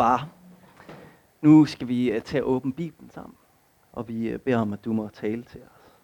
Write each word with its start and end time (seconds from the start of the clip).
Far, 0.00 0.28
nu 1.40 1.64
skal 1.64 1.88
vi 1.88 2.16
uh, 2.16 2.22
til 2.22 2.36
at 2.36 2.42
åbne 2.42 2.72
Bibelen 2.72 3.10
sammen, 3.10 3.34
og 3.92 4.08
vi 4.08 4.34
uh, 4.34 4.40
beder 4.40 4.58
om, 4.58 4.72
at 4.72 4.84
du 4.84 4.92
må 4.92 5.08
tale 5.08 5.42
til 5.42 5.60
os. 5.62 5.98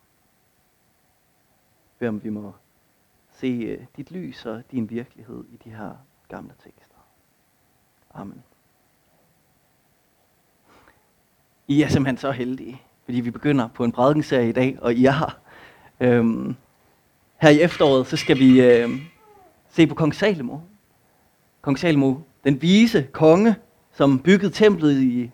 Vi 1.85 1.98
beder 1.98 2.09
om, 2.09 2.17
at 2.17 2.24
vi 2.24 2.30
må 2.30 2.53
se 3.30 3.79
uh, 3.79 3.85
dit 3.96 4.11
lys 4.11 4.46
og 4.46 4.62
din 4.71 4.90
virkelighed 4.90 5.45
i 5.48 5.56
de 5.64 5.71
her 5.71 5.90
gamle 6.29 6.53
tekster. 6.64 6.96
Amen. 8.14 8.43
I 11.69 11.83
er 11.83 11.88
simpelthen 11.88 12.17
så 12.17 12.31
heldige, 12.31 12.83
fordi 13.04 13.21
vi 13.21 13.31
begynder 13.31 13.69
på 13.69 13.85
en 13.85 13.92
prædikenserie 13.92 14.49
i 14.49 14.53
dag, 14.53 14.78
og 14.83 14.94
I 14.94 15.04
er 15.04 15.13
her. 15.13 15.38
Øhm, 16.01 16.56
her 17.37 17.51
i 17.51 17.60
efteråret, 17.60 18.06
så 18.06 18.16
skal 18.16 18.38
vi 18.38 18.62
øhm, 18.62 19.01
se 19.69 19.87
på 19.87 19.95
kong 19.95 20.15
Salomo. 20.15 20.59
Kong 21.60 21.78
Salomo, 21.78 22.15
den 22.45 22.62
vise 22.62 23.09
konge, 23.12 23.56
som 23.97 24.19
byggede 24.19 24.52
templet 24.52 25.02
i 25.02 25.30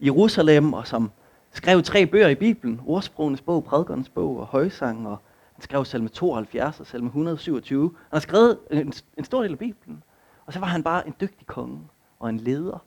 Jerusalem, 0.00 0.72
og 0.72 0.86
som 0.86 1.10
skrev 1.52 1.82
tre 1.82 2.06
bøger 2.06 2.28
i 2.28 2.34
Bibelen. 2.34 2.80
Ordsprogenes 2.86 3.40
bog, 3.40 3.64
prædikernes 3.64 4.08
bog 4.08 4.36
og 4.40 4.46
højsang, 4.46 5.08
og 5.08 5.18
han 5.54 5.62
skrev 5.62 5.84
salme 5.84 6.08
72 6.08 6.80
og 6.80 6.86
salme 6.86 7.06
127. 7.06 7.82
Han 7.82 7.90
har 8.12 8.20
skrevet 8.20 8.58
en, 8.70 8.92
en 9.18 9.24
stor 9.24 9.42
del 9.42 9.52
af 9.52 9.58
Bibelen. 9.58 10.02
Og 10.46 10.52
så 10.52 10.58
var 10.58 10.66
han 10.66 10.82
bare 10.82 11.06
en 11.06 11.14
dygtig 11.20 11.46
konge 11.46 11.80
og 12.20 12.30
en 12.30 12.36
leder 12.36 12.84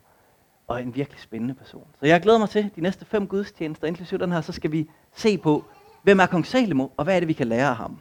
og 0.66 0.82
en 0.82 0.94
virkelig 0.94 1.20
spændende 1.20 1.54
person. 1.54 1.86
Så 2.00 2.06
jeg 2.06 2.20
glæder 2.20 2.38
mig 2.38 2.48
til 2.48 2.70
de 2.76 2.80
næste 2.80 3.04
fem 3.04 3.26
gudstjenester, 3.26 3.86
inklusive 3.86 4.20
den 4.20 4.32
her, 4.32 4.40
så 4.40 4.52
skal 4.52 4.72
vi 4.72 4.90
se 5.14 5.38
på, 5.38 5.64
hvem 6.02 6.20
er 6.20 6.26
kong 6.26 6.46
Salomo, 6.46 6.88
og 6.96 7.04
hvad 7.04 7.16
er 7.16 7.20
det, 7.20 7.28
vi 7.28 7.32
kan 7.32 7.46
lære 7.46 7.68
af 7.68 7.76
ham. 7.76 7.98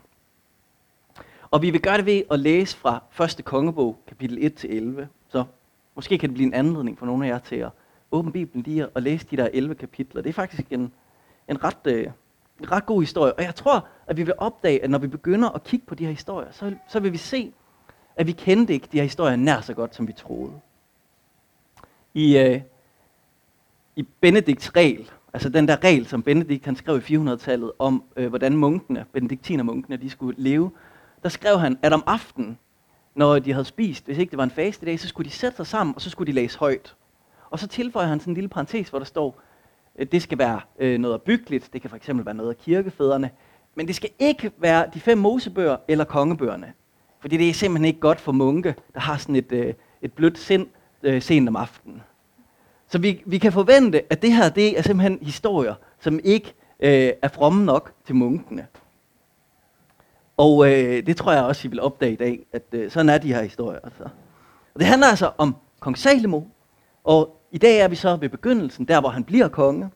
Og 1.52 1.62
vi 1.62 1.70
vil 1.70 1.82
gøre 1.82 1.98
det 1.98 2.06
ved 2.06 2.24
at 2.32 2.40
læse 2.40 2.78
fra 2.78 3.04
1. 3.40 3.46
kongebog, 3.46 3.98
kapitel 4.08 4.52
1-11. 5.02 5.06
Så 5.28 5.44
måske 5.98 6.18
kan 6.18 6.30
det 6.30 6.34
blive 6.34 6.48
en 6.48 6.54
anledning 6.54 7.00
for 7.00 7.06
nogle 7.06 7.26
af 7.26 7.30
jer 7.30 7.40
til 7.40 7.56
at 7.56 7.70
åbne 8.12 8.32
Bibelen 8.32 8.64
lige 8.64 8.88
og 8.88 9.02
læse 9.02 9.28
de 9.32 9.38
der 9.38 9.50
11 9.54 9.76
kapitler. 9.76 10.22
Det 10.22 10.30
er 10.30 10.34
faktisk 10.34 10.64
en, 10.70 10.94
en, 11.50 11.64
ret, 11.64 11.78
øh, 11.86 12.08
en 12.60 12.72
ret 12.72 12.86
god 12.86 13.02
historie. 13.02 13.34
Og 13.34 13.44
jeg 13.44 13.56
tror, 13.56 13.88
at 14.08 14.18
vi 14.18 14.24
vil 14.24 14.34
opdage, 14.38 14.84
at 14.84 14.90
når 14.90 14.98
vi 14.98 15.08
begynder 15.08 15.50
at 15.50 15.64
kigge 15.64 15.86
på 15.86 15.96
de 15.96 16.04
her 16.06 16.12
historier, 16.12 16.52
så, 16.52 16.76
så 16.90 17.00
vil 17.00 17.14
vi 17.14 17.18
se, 17.18 17.54
at 18.16 18.28
vi 18.28 18.32
kendte 18.32 18.74
ikke 18.74 18.88
de 18.92 18.98
her 18.98 19.04
historier 19.04 19.36
nær 19.36 19.62
så 19.62 19.74
godt, 19.74 19.96
som 19.96 20.08
vi 20.08 20.14
troede. 20.14 20.54
I, 22.14 22.38
øh, 22.38 22.62
i 23.96 24.04
Benedikts 24.22 24.76
regel, 24.76 25.12
altså 25.34 25.50
den 25.50 25.68
der 25.68 25.84
regel, 25.84 26.08
som 26.08 26.24
Benedikt 26.24 26.66
han 26.66 26.76
skrev 26.76 26.98
i 26.98 27.16
400-tallet 27.16 27.72
om, 27.80 28.04
øh, 28.16 28.30
hvordan 28.30 28.58
munkene, 28.58 29.06
benediktinermunkene, 29.14 29.98
de 29.98 30.10
skulle 30.10 30.36
leve, 30.38 30.72
der 31.24 31.30
skrev 31.30 31.60
han, 31.60 31.78
at 31.82 31.94
om 31.94 32.04
aftenen, 32.06 32.58
når 33.18 33.40
de 33.40 33.54
havde 33.54 33.66
spist, 33.66 34.06
hvis 34.06 34.18
ikke 34.18 34.32
det 34.32 34.38
var 34.38 34.44
en 34.44 34.52
faste 34.52 34.86
dag, 34.86 35.00
så 35.00 35.08
skulle 35.08 35.30
de 35.30 35.36
sætte 35.36 35.58
sig 35.58 35.68
sammen, 35.68 35.96
og 35.96 36.02
så 36.02 36.10
skulle 36.10 36.28
de 36.28 36.36
læse 36.36 36.60
højt. 36.60 36.96
Og 37.50 37.60
så 37.60 37.68
tilføjer 37.68 38.08
han 38.08 38.20
sådan 38.20 38.32
en 38.32 38.36
lille 38.36 38.48
parentes, 38.48 38.90
hvor 38.90 39.00
der 39.00 39.06
står, 39.06 39.42
at 39.96 40.12
det 40.12 40.22
skal 40.22 40.38
være 40.38 40.62
øh, 40.80 41.00
noget 41.00 41.22
byggeligt, 41.22 41.70
det 41.74 41.82
kan 41.82 41.90
for 41.90 41.98
eksempel 41.98 42.26
være 42.26 42.36
noget 42.36 42.50
af 42.50 42.58
kirkefædrene, 42.58 43.30
men 43.76 43.88
det 43.88 43.96
skal 43.96 44.10
ikke 44.20 44.52
være 44.58 44.86
de 44.94 45.00
fem 45.00 45.18
mosebøger 45.18 45.78
eller 45.88 46.06
kongebøgerne. 46.06 46.74
Fordi 47.20 47.38
det 47.38 47.50
er 47.50 47.54
simpelthen 47.54 47.86
ikke 47.86 48.00
godt 48.00 48.20
for 48.20 48.32
munke, 48.32 48.76
der 48.94 49.00
har 49.00 49.18
sådan 49.18 49.36
et, 49.36 49.52
øh, 49.52 49.74
et 50.02 50.14
blødt 50.14 50.38
sind 50.38 50.68
øh, 51.04 51.22
sent 51.22 51.50
om 51.50 51.56
aftenen. 51.56 52.02
Så 52.88 52.98
vi, 52.98 53.24
vi 53.26 53.38
kan 53.38 53.52
forvente, 53.52 54.14
at 54.14 54.22
det 54.22 54.34
her 54.34 54.50
det 54.50 54.78
er 54.78 54.82
simpelthen 54.82 55.20
historier, 55.22 55.76
som 56.00 56.20
ikke 56.24 56.54
øh, 56.80 57.12
er 57.22 57.28
fromme 57.28 57.66
nok 57.66 57.94
til 58.06 58.16
munkene. 58.16 58.68
Og 60.38 60.72
øh, 60.72 61.06
det 61.06 61.18
tror 61.18 61.32
jeg 61.32 61.44
også, 61.44 61.68
I 61.68 61.70
vil 61.70 61.82
opdage 61.82 62.14
i 62.14 62.16
dag, 62.16 62.46
at 62.52 62.64
øh, 62.72 62.92
sådan 62.92 63.10
er 63.10 63.18
de 63.18 63.34
her 63.34 63.42
historier. 63.42 63.80
Altså. 63.84 64.04
Og 64.74 64.80
det 64.80 64.86
handler 64.86 65.08
altså 65.08 65.32
om 65.38 65.56
kong 65.80 65.98
Salomo, 65.98 66.42
og 67.04 67.42
i 67.52 67.58
dag 67.58 67.80
er 67.80 67.88
vi 67.88 67.96
så 67.96 68.16
ved 68.16 68.30
begyndelsen, 68.30 68.88
der 68.88 69.00
hvor 69.00 69.10
han 69.10 69.24
bliver 69.24 69.48
konge. 69.48 69.90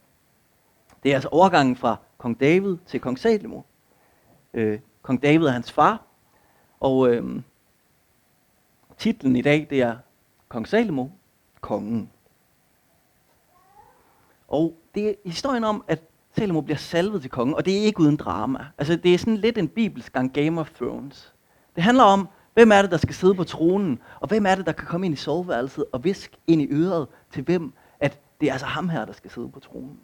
Det 1.04 1.12
er 1.12 1.16
altså 1.16 1.30
overgangen 1.30 1.76
fra 1.76 1.96
kong 2.18 2.40
David 2.40 2.78
til 2.86 3.00
kong 3.00 3.20
Salomo. 3.20 3.62
Øh, 4.54 4.80
kong 5.02 5.24
David 5.24 5.46
er 5.46 5.52
hans 5.52 5.72
far, 5.72 6.02
og 6.80 7.10
øh, 7.10 7.42
titlen 8.98 9.36
i 9.36 9.42
dag 9.42 9.68
det 9.70 9.82
er 9.82 9.96
Kong 10.52 10.68
Salomo, 10.68 11.08
kongen. 11.62 12.10
Og 14.48 14.78
det 14.96 15.10
er 15.10 15.14
historien 15.26 15.64
om, 15.64 15.84
at 15.88 16.00
Salomo 16.38 16.62
bliver 16.62 16.78
salvet 16.78 17.22
til 17.22 17.32
konge, 17.32 17.56
og 17.56 17.66
det 17.66 17.78
er 17.78 17.82
ikke 17.82 18.00
uden 18.00 18.16
drama. 18.16 18.66
Altså, 18.78 18.96
det 18.96 19.14
er 19.14 19.18
sådan 19.18 19.38
lidt 19.38 19.58
en 19.58 19.68
bibelsk 19.68 20.14
gang 20.14 20.34
Game 20.34 20.60
of 20.60 20.70
Thrones. 20.70 21.34
Det 21.76 21.84
handler 21.84 22.04
om, 22.04 22.28
hvem 22.54 22.72
er 22.72 22.82
det, 22.82 22.92
der 22.92 22.98
skal 22.98 23.16
sidde 23.16 23.36
på 23.36 23.44
tronen, 23.44 24.00
og 24.20 24.28
hvem 24.28 24.46
er 24.46 24.56
det, 24.56 24.66
der 24.66 24.72
kan 24.72 24.88
komme 24.88 25.06
ind 25.06 25.14
i 25.14 25.18
soveværelset 25.18 25.86
og 25.92 26.04
viske 26.04 26.38
ind 26.48 26.62
i 26.62 26.68
øret 26.72 27.08
til 27.32 27.44
hvem, 27.44 27.74
at 28.00 28.20
det 28.42 28.48
er 28.48 28.52
altså 28.52 28.68
ham 28.68 28.90
her, 28.90 29.06
der 29.06 29.14
skal 29.14 29.32
sidde 29.32 29.50
på 29.50 29.60
tronen. 29.60 30.00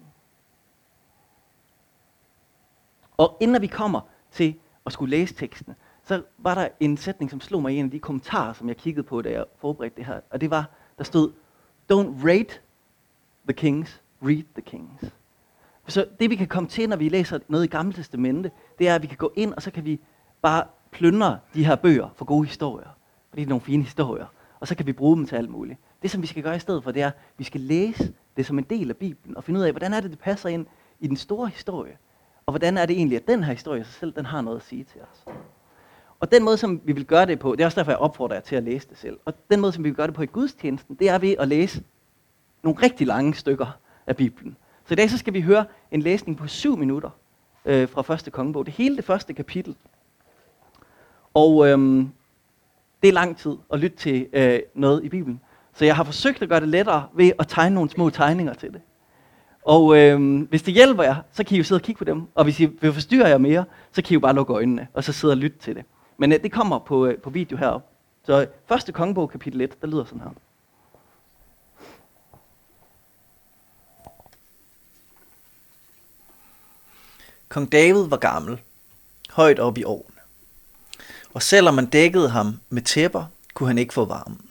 Og 3.17 3.37
inden 3.39 3.61
vi 3.61 3.67
kommer 3.67 4.01
til 4.31 4.55
at 4.85 4.93
skulle 4.93 5.09
læse 5.09 5.33
teksten, 5.33 5.73
så 6.03 6.23
var 6.37 6.55
der 6.55 6.67
en 6.79 6.97
sætning, 6.97 7.31
som 7.31 7.41
slog 7.41 7.61
mig 7.61 7.73
i 7.73 7.77
en 7.77 7.85
af 7.85 7.91
de 7.91 7.99
kommentarer, 7.99 8.53
som 8.53 8.67
jeg 8.67 8.77
kiggede 8.77 9.07
på, 9.07 9.21
da 9.21 9.31
jeg 9.31 9.45
forberedte 9.57 9.97
det 9.97 10.05
her. 10.05 10.19
Og 10.29 10.41
det 10.41 10.49
var, 10.49 10.69
der 10.97 11.03
stod, 11.03 11.31
don't 11.93 12.27
rate 12.27 12.61
the 13.47 13.53
kings, 13.53 14.01
read 14.21 14.43
the 14.53 14.61
kings. 14.61 15.13
Så 15.87 16.05
det 16.19 16.29
vi 16.29 16.35
kan 16.35 16.47
komme 16.47 16.69
til, 16.69 16.89
når 16.89 16.97
vi 16.97 17.09
læser 17.09 17.39
noget 17.47 17.63
i 17.63 17.67
Gamle 17.67 17.93
Testamente, 17.93 18.51
det 18.79 18.87
er, 18.87 18.95
at 18.95 19.01
vi 19.01 19.07
kan 19.07 19.17
gå 19.17 19.31
ind, 19.35 19.53
og 19.53 19.61
så 19.61 19.71
kan 19.71 19.85
vi 19.85 19.99
bare 20.41 20.63
plyndre 20.91 21.39
de 21.53 21.65
her 21.65 21.75
bøger 21.75 22.09
for 22.15 22.25
gode 22.25 22.45
historier. 22.45 22.89
Fordi 23.29 23.41
det 23.41 23.47
er 23.47 23.49
nogle 23.49 23.61
fine 23.61 23.83
historier. 23.83 24.25
Og 24.59 24.67
så 24.67 24.75
kan 24.75 24.85
vi 24.85 24.93
bruge 24.93 25.17
dem 25.17 25.25
til 25.25 25.35
alt 25.35 25.49
muligt. 25.49 25.79
Det, 26.01 26.11
som 26.11 26.21
vi 26.21 26.27
skal 26.27 26.43
gøre 26.43 26.55
i 26.55 26.59
stedet 26.59 26.83
for, 26.83 26.91
det 26.91 27.01
er, 27.01 27.07
at 27.07 27.13
vi 27.37 27.43
skal 27.43 27.61
læse 27.61 28.13
det 28.37 28.45
som 28.45 28.57
en 28.57 28.65
del 28.69 28.89
af 28.89 28.97
Bibelen, 28.97 29.37
og 29.37 29.43
finde 29.43 29.59
ud 29.59 29.65
af, 29.65 29.71
hvordan 29.71 29.93
er 29.93 29.99
det, 29.99 30.11
det 30.11 30.19
passer 30.19 30.49
ind 30.49 30.65
i 30.99 31.07
den 31.07 31.17
store 31.17 31.47
historie. 31.47 31.97
Og 32.45 32.51
hvordan 32.51 32.77
er 32.77 32.85
det 32.85 32.95
egentlig, 32.95 33.15
at 33.15 33.27
den 33.27 33.43
her 33.43 33.53
historie 33.53 33.83
sig 33.83 33.93
selv, 33.93 34.13
den 34.15 34.25
har 34.25 34.41
noget 34.41 34.57
at 34.57 34.63
sige 34.63 34.83
til 34.83 35.01
os. 35.01 35.33
Og 36.19 36.31
den 36.31 36.43
måde, 36.43 36.57
som 36.57 36.81
vi 36.83 36.91
vil 36.91 37.05
gøre 37.05 37.25
det 37.25 37.39
på, 37.39 37.51
det 37.51 37.61
er 37.61 37.65
også 37.65 37.79
derfor, 37.79 37.91
jeg 37.91 37.99
opfordrer 37.99 38.35
jer 38.35 38.41
til 38.41 38.55
at 38.55 38.63
læse 38.63 38.89
det 38.89 38.97
selv. 38.97 39.17
Og 39.25 39.33
den 39.51 39.61
måde, 39.61 39.71
som 39.71 39.83
vi 39.83 39.89
vil 39.89 39.95
gøre 39.95 40.07
det 40.07 40.15
på 40.15 40.21
i 40.21 40.25
gudstjenesten, 40.25 40.95
det 40.95 41.09
er 41.09 41.17
ved 41.17 41.35
at 41.39 41.47
læse 41.47 41.83
nogle 42.63 42.81
rigtig 42.81 43.07
lange 43.07 43.33
stykker 43.33 43.77
af 44.07 44.17
Bibelen. 44.17 44.57
Så 44.87 44.93
i 44.93 44.95
dag 44.95 45.09
så 45.09 45.17
skal 45.17 45.33
vi 45.33 45.41
høre 45.41 45.65
en 45.91 46.01
læsning 46.01 46.37
på 46.37 46.47
syv 46.47 46.77
minutter 46.77 47.09
øh, 47.65 47.89
fra 47.89 48.01
første 48.01 48.31
kongebog. 48.31 48.65
Det 48.65 48.73
hele 48.73 48.97
det 48.97 49.05
første 49.05 49.33
kapitel. 49.33 49.75
Og 51.33 51.67
øhm, 51.67 52.11
det 53.01 53.07
er 53.09 53.13
lang 53.13 53.37
tid 53.37 53.55
at 53.73 53.79
lytte 53.79 53.97
til 53.97 54.27
øh, 54.33 54.59
noget 54.75 55.03
i 55.03 55.09
Bibelen. 55.09 55.41
Så 55.73 55.85
jeg 55.85 55.95
har 55.95 56.03
forsøgt 56.03 56.41
at 56.41 56.49
gøre 56.49 56.59
det 56.59 56.69
lettere 56.69 57.07
ved 57.13 57.31
at 57.39 57.47
tegne 57.47 57.75
nogle 57.75 57.89
små 57.89 58.09
tegninger 58.09 58.53
til 58.53 58.73
det. 58.73 58.81
Og 59.65 59.97
øh, 59.97 60.41
hvis 60.49 60.63
det 60.63 60.73
hjælper 60.73 61.03
jer, 61.03 61.15
så 61.31 61.43
kan 61.43 61.55
I 61.55 61.57
jo 61.57 61.63
sidde 61.63 61.79
og 61.79 61.83
kigge 61.83 61.99
på 61.99 62.05
dem. 62.05 62.21
Og 62.35 62.43
hvis 62.43 62.59
I 62.59 62.65
vil 62.65 62.93
forstyrre 62.93 63.27
jer 63.27 63.37
mere, 63.37 63.65
så 63.91 64.01
kan 64.01 64.11
I 64.11 64.13
jo 64.13 64.19
bare 64.19 64.35
lukke 64.35 64.53
øjnene, 64.53 64.87
og 64.93 65.03
så 65.03 65.13
sidde 65.13 65.31
og 65.31 65.37
lytte 65.37 65.57
til 65.57 65.75
det. 65.75 65.85
Men 66.17 66.31
øh, 66.31 66.43
det 66.43 66.51
kommer 66.51 66.79
på, 66.79 67.05
øh, 67.05 67.17
på 67.17 67.29
video 67.29 67.57
heroppe. 67.57 67.87
Så 68.23 68.41
øh, 68.41 68.47
første 68.65 68.91
kongebog, 68.91 69.29
kapitel 69.29 69.61
1, 69.61 69.81
der 69.81 69.87
lyder 69.87 70.03
sådan 70.03 70.21
her. 70.21 70.29
Kong 77.57 77.71
David 77.71 78.07
var 78.07 78.17
gammel, 78.17 78.59
højt 79.29 79.59
op 79.59 79.77
i 79.77 79.83
årene. 79.83 80.19
Og 81.33 81.43
selvom 81.43 81.73
man 81.73 81.85
dækkede 81.85 82.29
ham 82.29 82.59
med 82.69 82.81
tæpper, 82.81 83.25
kunne 83.53 83.69
han 83.69 83.77
ikke 83.77 83.93
få 83.93 84.05
varmen. 84.05 84.41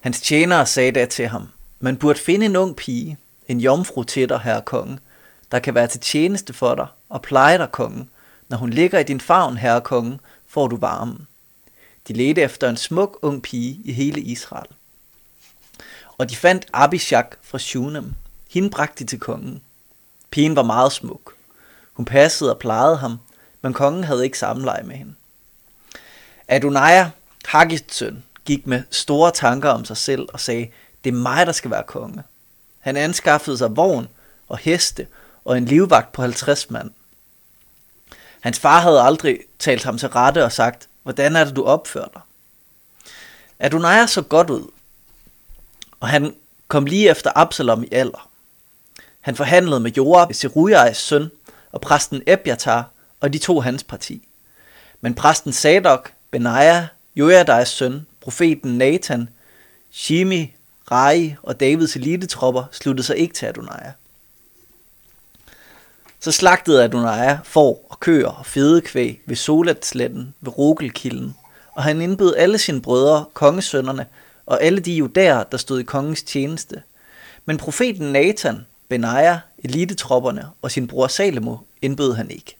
Hans 0.00 0.20
tjenere 0.20 0.66
sagde 0.66 0.92
da 0.92 1.06
til 1.06 1.28
ham, 1.28 1.48
man 1.80 1.96
burde 1.96 2.18
finde 2.18 2.46
en 2.46 2.56
ung 2.56 2.76
pige, 2.76 3.18
en 3.48 3.60
jomfru 3.60 4.02
til 4.02 4.28
dig, 4.28 4.40
herre 4.40 4.62
konge, 4.62 4.98
der 5.52 5.58
kan 5.58 5.74
være 5.74 5.86
til 5.86 6.00
tjeneste 6.00 6.52
for 6.52 6.74
dig 6.74 6.86
og 7.08 7.22
pleje 7.22 7.58
dig, 7.58 7.68
konge. 7.72 8.08
Når 8.48 8.56
hun 8.56 8.70
ligger 8.70 8.98
i 8.98 9.02
din 9.04 9.20
favn, 9.20 9.56
herre 9.56 9.80
konge, 9.80 10.18
får 10.46 10.68
du 10.68 10.76
varmen. 10.76 11.26
De 12.08 12.12
ledte 12.12 12.42
efter 12.42 12.68
en 12.68 12.76
smuk 12.76 13.18
ung 13.22 13.42
pige 13.42 13.80
i 13.84 13.92
hele 13.92 14.20
Israel. 14.20 14.70
Og 16.18 16.30
de 16.30 16.36
fandt 16.36 16.66
Abishak 16.72 17.36
fra 17.42 17.58
Shunem. 17.58 18.14
Hende 18.50 18.70
bragte 18.70 19.04
de 19.04 19.08
til 19.08 19.20
kongen. 19.20 19.62
Pigen 20.30 20.56
var 20.56 20.62
meget 20.62 20.92
smuk. 20.92 21.33
Hun 21.94 22.04
passede 22.04 22.50
og 22.50 22.58
plejede 22.58 22.96
ham, 22.96 23.18
men 23.62 23.72
kongen 23.72 24.04
havde 24.04 24.24
ikke 24.24 24.38
samleje 24.38 24.82
med 24.82 24.96
hende. 24.96 25.14
Adonai, 26.48 27.04
Haggis 27.44 27.84
søn, 27.88 28.24
gik 28.44 28.66
med 28.66 28.82
store 28.90 29.30
tanker 29.30 29.70
om 29.70 29.84
sig 29.84 29.96
selv 29.96 30.28
og 30.32 30.40
sagde, 30.40 30.70
det 31.04 31.10
er 31.10 31.14
mig, 31.14 31.46
der 31.46 31.52
skal 31.52 31.70
være 31.70 31.82
konge. 31.82 32.22
Han 32.80 32.96
anskaffede 32.96 33.58
sig 33.58 33.76
vogn 33.76 34.08
og 34.48 34.58
heste 34.58 35.06
og 35.44 35.58
en 35.58 35.64
livvagt 35.64 36.12
på 36.12 36.22
50 36.22 36.70
mand. 36.70 36.90
Hans 38.40 38.58
far 38.58 38.80
havde 38.80 39.00
aldrig 39.00 39.38
talt 39.58 39.84
ham 39.84 39.98
til 39.98 40.08
rette 40.08 40.44
og 40.44 40.52
sagt, 40.52 40.88
hvordan 41.02 41.36
er 41.36 41.44
det, 41.44 41.56
du 41.56 41.64
opfører 41.64 42.08
dig? 42.08 42.22
Adonai 43.58 44.06
så 44.06 44.22
godt 44.22 44.50
ud, 44.50 44.70
og 46.00 46.08
han 46.08 46.34
kom 46.68 46.86
lige 46.86 47.10
efter 47.10 47.30
Absalom 47.34 47.84
i 47.84 47.88
alder. 47.92 48.28
Han 49.20 49.36
forhandlede 49.36 49.80
med 49.80 49.90
Joab, 49.90 50.34
Serujas 50.34 50.96
søn, 50.96 51.30
og 51.74 51.80
præsten 51.80 52.22
Ebjatar, 52.26 52.90
og 53.20 53.32
de 53.32 53.38
to 53.38 53.60
hans 53.60 53.84
parti. 53.84 54.28
Men 55.00 55.14
præsten 55.14 55.52
Sadok, 55.52 56.12
Benaja, 56.30 56.86
Joadais 57.16 57.68
søn, 57.68 58.06
profeten 58.20 58.78
Nathan, 58.78 59.28
Shimi 59.90 60.54
Rai 60.90 61.34
og 61.42 61.60
Davids 61.60 61.96
elitetropper 61.96 62.64
sluttede 62.72 63.06
sig 63.06 63.16
ikke 63.16 63.34
til 63.34 63.46
Adonai. 63.46 63.90
Så 66.20 66.32
slagtede 66.32 66.84
Adonai 66.84 67.36
får 67.44 67.86
og 67.90 68.00
køer 68.00 68.28
og 68.28 68.46
fedekvæg 68.46 69.20
ved 69.26 69.36
Solatsletten 69.36 70.34
ved 70.40 70.58
Rogelkilden, 70.58 71.36
og 71.72 71.82
han 71.82 72.00
indbød 72.00 72.34
alle 72.36 72.58
sine 72.58 72.82
brødre, 72.82 73.24
kongesønnerne 73.32 74.06
og 74.46 74.62
alle 74.62 74.80
de 74.80 74.92
judæer, 74.92 75.42
der 75.42 75.58
stod 75.58 75.80
i 75.80 75.82
kongens 75.82 76.22
tjeneste. 76.22 76.82
Men 77.44 77.56
profeten 77.56 78.12
Nathan, 78.12 78.66
Benaja, 78.88 79.40
elitetropperne 79.64 80.48
og 80.62 80.70
sin 80.70 80.86
bror 80.86 81.06
Salomo 81.06 81.56
indbød 81.82 82.14
han 82.14 82.30
ikke. 82.30 82.56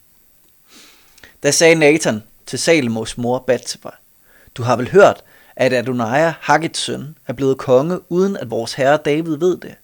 Da 1.42 1.50
sagde 1.50 1.74
Nathan 1.74 2.22
til 2.46 2.58
Salomos 2.58 3.18
mor 3.18 3.38
Batseba, 3.38 3.90
Du 4.56 4.62
har 4.62 4.76
vel 4.76 4.90
hørt, 4.90 5.24
at 5.56 5.72
Adonai, 5.72 6.32
Haggits 6.40 6.80
søn, 6.80 7.16
er 7.26 7.32
blevet 7.32 7.58
konge, 7.58 8.12
uden 8.12 8.36
at 8.36 8.50
vores 8.50 8.74
herre 8.74 8.98
David 9.04 9.36
ved 9.36 9.56
det. 9.56 9.74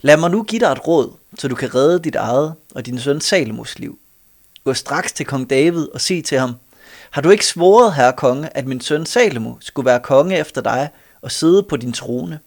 Lad 0.00 0.16
mig 0.16 0.30
nu 0.30 0.42
give 0.42 0.60
dig 0.60 0.72
et 0.72 0.86
råd, 0.86 1.12
så 1.38 1.48
du 1.48 1.54
kan 1.54 1.74
redde 1.74 1.98
dit 1.98 2.14
eget 2.14 2.54
og 2.74 2.86
din 2.86 3.00
søn 3.00 3.20
Salomos 3.20 3.78
liv. 3.78 3.98
Gå 4.64 4.74
straks 4.74 5.12
til 5.12 5.26
kong 5.26 5.50
David 5.50 5.88
og 5.88 6.00
sig 6.00 6.24
til 6.24 6.38
ham, 6.38 6.56
har 7.14 7.22
du 7.22 7.30
ikke 7.30 7.46
svoret, 7.46 7.94
herre 7.94 8.12
konge, 8.12 8.56
at 8.56 8.66
min 8.66 8.80
søn 8.80 9.06
Salomo 9.06 9.54
skulle 9.60 9.86
være 9.86 10.00
konge 10.00 10.38
efter 10.38 10.60
dig 10.60 10.88
og 11.22 11.32
sidde 11.32 11.62
på 11.62 11.76
din 11.76 11.92
trone? 11.92 12.40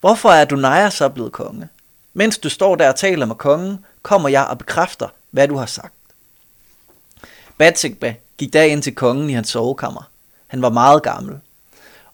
Hvorfor 0.00 0.28
er 0.28 0.40
Adonai 0.40 0.90
så 0.90 1.08
blevet 1.08 1.32
konge? 1.32 1.68
Mens 2.18 2.38
du 2.38 2.48
står 2.48 2.76
der 2.76 2.88
og 2.88 2.96
taler 2.96 3.26
med 3.26 3.34
kongen, 3.34 3.84
kommer 4.02 4.28
jeg 4.28 4.46
og 4.46 4.58
bekræfter, 4.58 5.08
hvad 5.30 5.48
du 5.48 5.56
har 5.56 5.66
sagt. 5.66 5.94
Batsigba 7.58 8.14
gik 8.38 8.52
da 8.52 8.66
ind 8.66 8.82
til 8.82 8.94
kongen 8.94 9.30
i 9.30 9.32
hans 9.32 9.48
sovekammer. 9.48 10.10
Han 10.46 10.62
var 10.62 10.70
meget 10.70 11.02
gammel. 11.02 11.38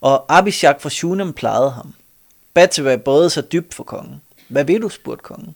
Og 0.00 0.38
Abishak 0.38 0.80
fra 0.80 0.90
Shunem 0.90 1.32
plejede 1.32 1.70
ham. 1.70 1.94
Batsigba 2.54 2.96
både 2.96 3.30
så 3.30 3.40
dybt 3.40 3.74
for 3.74 3.84
kongen. 3.84 4.22
Hvad 4.48 4.64
vil 4.64 4.82
du, 4.82 4.88
spurgte 4.88 5.22
kongen. 5.22 5.54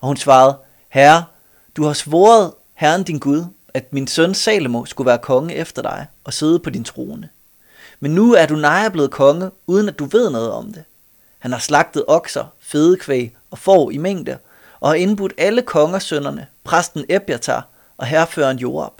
Og 0.00 0.06
hun 0.06 0.16
svarede, 0.16 0.56
Herre, 0.88 1.24
du 1.76 1.84
har 1.84 1.92
svoret 1.92 2.52
Herren 2.74 3.02
din 3.02 3.18
Gud, 3.18 3.44
at 3.74 3.92
min 3.92 4.06
søn 4.06 4.34
Salomo 4.34 4.84
skulle 4.84 5.06
være 5.06 5.18
konge 5.18 5.54
efter 5.54 5.82
dig 5.82 6.06
og 6.24 6.32
sidde 6.32 6.58
på 6.58 6.70
din 6.70 6.84
trone. 6.84 7.28
Men 8.00 8.14
nu 8.14 8.34
er 8.34 8.46
du 8.46 8.56
nær 8.56 8.88
blevet 8.88 9.10
konge, 9.10 9.50
uden 9.66 9.88
at 9.88 9.98
du 9.98 10.04
ved 10.04 10.30
noget 10.30 10.50
om 10.52 10.72
det. 10.72 10.84
Han 11.40 11.52
har 11.52 11.58
slagtet 11.58 12.04
okser, 12.08 12.44
fedekvæg 12.60 13.36
og 13.50 13.58
får 13.58 13.90
i 13.90 13.96
mængde, 13.96 14.38
og 14.80 14.88
har 14.88 14.94
indbudt 14.94 15.32
alle 15.38 15.62
kongersønnerne, 15.62 16.46
præsten 16.64 17.04
Ebjatar 17.08 17.68
og 17.96 18.06
herreføren 18.06 18.58
Joab. 18.58 18.92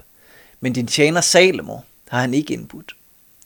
Men 0.59 0.73
din 0.73 0.87
tjener 0.87 1.21
Salomo 1.21 1.77
har 2.09 2.21
han 2.21 2.33
ikke 2.33 2.53
indbudt. 2.53 2.95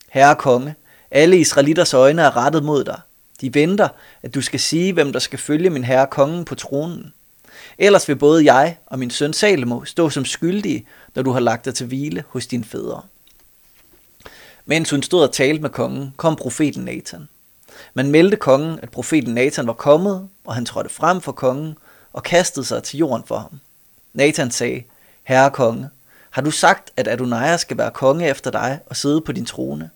Herre 0.10 0.36
konge, 0.36 0.76
alle 1.12 1.38
israelitters 1.38 1.94
øjne 1.94 2.22
er 2.22 2.38
rettet 2.38 2.64
mod 2.64 2.84
dig. 2.84 3.00
De 3.42 3.54
venter, 3.54 3.88
at 4.24 4.36
du 4.36 4.42
skal 4.42 4.60
sige, 4.60 4.94
hvem 4.94 5.14
der 5.14 5.20
skal 5.20 5.40
følge 5.40 5.70
min 5.70 5.84
herre 5.84 6.08
kongen 6.08 6.46
på 6.46 6.56
tronen. 6.56 7.14
Ellers 7.78 8.08
vil 8.08 8.16
både 8.16 8.54
jeg 8.54 8.78
og 8.86 9.00
min 9.00 9.10
søn 9.10 9.34
Salomo 9.34 9.86
stå 9.86 10.10
som 10.10 10.26
skyldige, 10.26 10.86
når 11.16 11.24
du 11.24 11.32
har 11.32 11.40
lagt 11.40 11.66
dig 11.66 11.76
til 11.76 11.88
hvile 11.88 12.24
hos 12.28 12.48
dine 12.48 12.64
fædre. 12.64 13.02
Mens 14.66 14.90
hun 14.90 15.04
stod 15.04 15.24
og 15.24 15.34
talte 15.34 15.62
med 15.62 15.70
kongen, 15.70 16.14
kom 16.18 16.36
profeten 16.36 16.84
Nathan. 16.86 17.28
Man 17.94 18.12
meldte 18.12 18.38
kongen, 18.38 18.80
at 18.80 18.92
profeten 18.92 19.34
Nathan 19.34 19.68
var 19.68 19.74
kommet, 19.74 20.30
og 20.46 20.56
han 20.56 20.66
trådte 20.66 20.90
frem 20.90 21.22
for 21.22 21.32
kongen 21.32 21.78
og 22.14 22.24
kastede 22.24 22.66
sig 22.66 22.84
til 22.84 23.00
jorden 23.00 23.24
for 23.28 23.38
ham. 23.38 23.60
Nathan 24.14 24.52
sagde, 24.52 24.84
Herre 25.24 25.52
konge, 25.52 25.90
har 26.30 26.42
du 26.42 26.52
sagt, 26.52 26.92
at 26.98 27.08
Adonai 27.08 27.58
skal 27.58 27.78
være 27.78 27.92
konge 27.92 28.30
efter 28.30 28.52
dig 28.52 28.80
og 28.86 28.96
sidde 28.96 29.22
på 29.22 29.32
din 29.32 29.46
trone? 29.46 29.90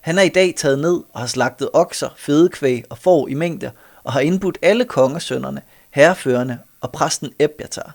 Han 0.00 0.18
er 0.18 0.22
i 0.22 0.28
dag 0.28 0.54
taget 0.56 0.78
ned 0.78 1.02
og 1.12 1.20
har 1.20 1.26
slagtet 1.26 1.68
okser, 1.72 2.08
fedekvæg 2.16 2.84
og 2.90 2.98
får 2.98 3.28
i 3.28 3.34
mængder, 3.34 3.70
og 4.04 4.12
har 4.12 4.20
indbudt 4.20 4.58
alle 4.62 4.84
kongesønnerne, 4.84 5.62
herreførende 5.90 6.58
og 6.80 6.92
præsten 6.92 7.32
Ebjatar. 7.38 7.94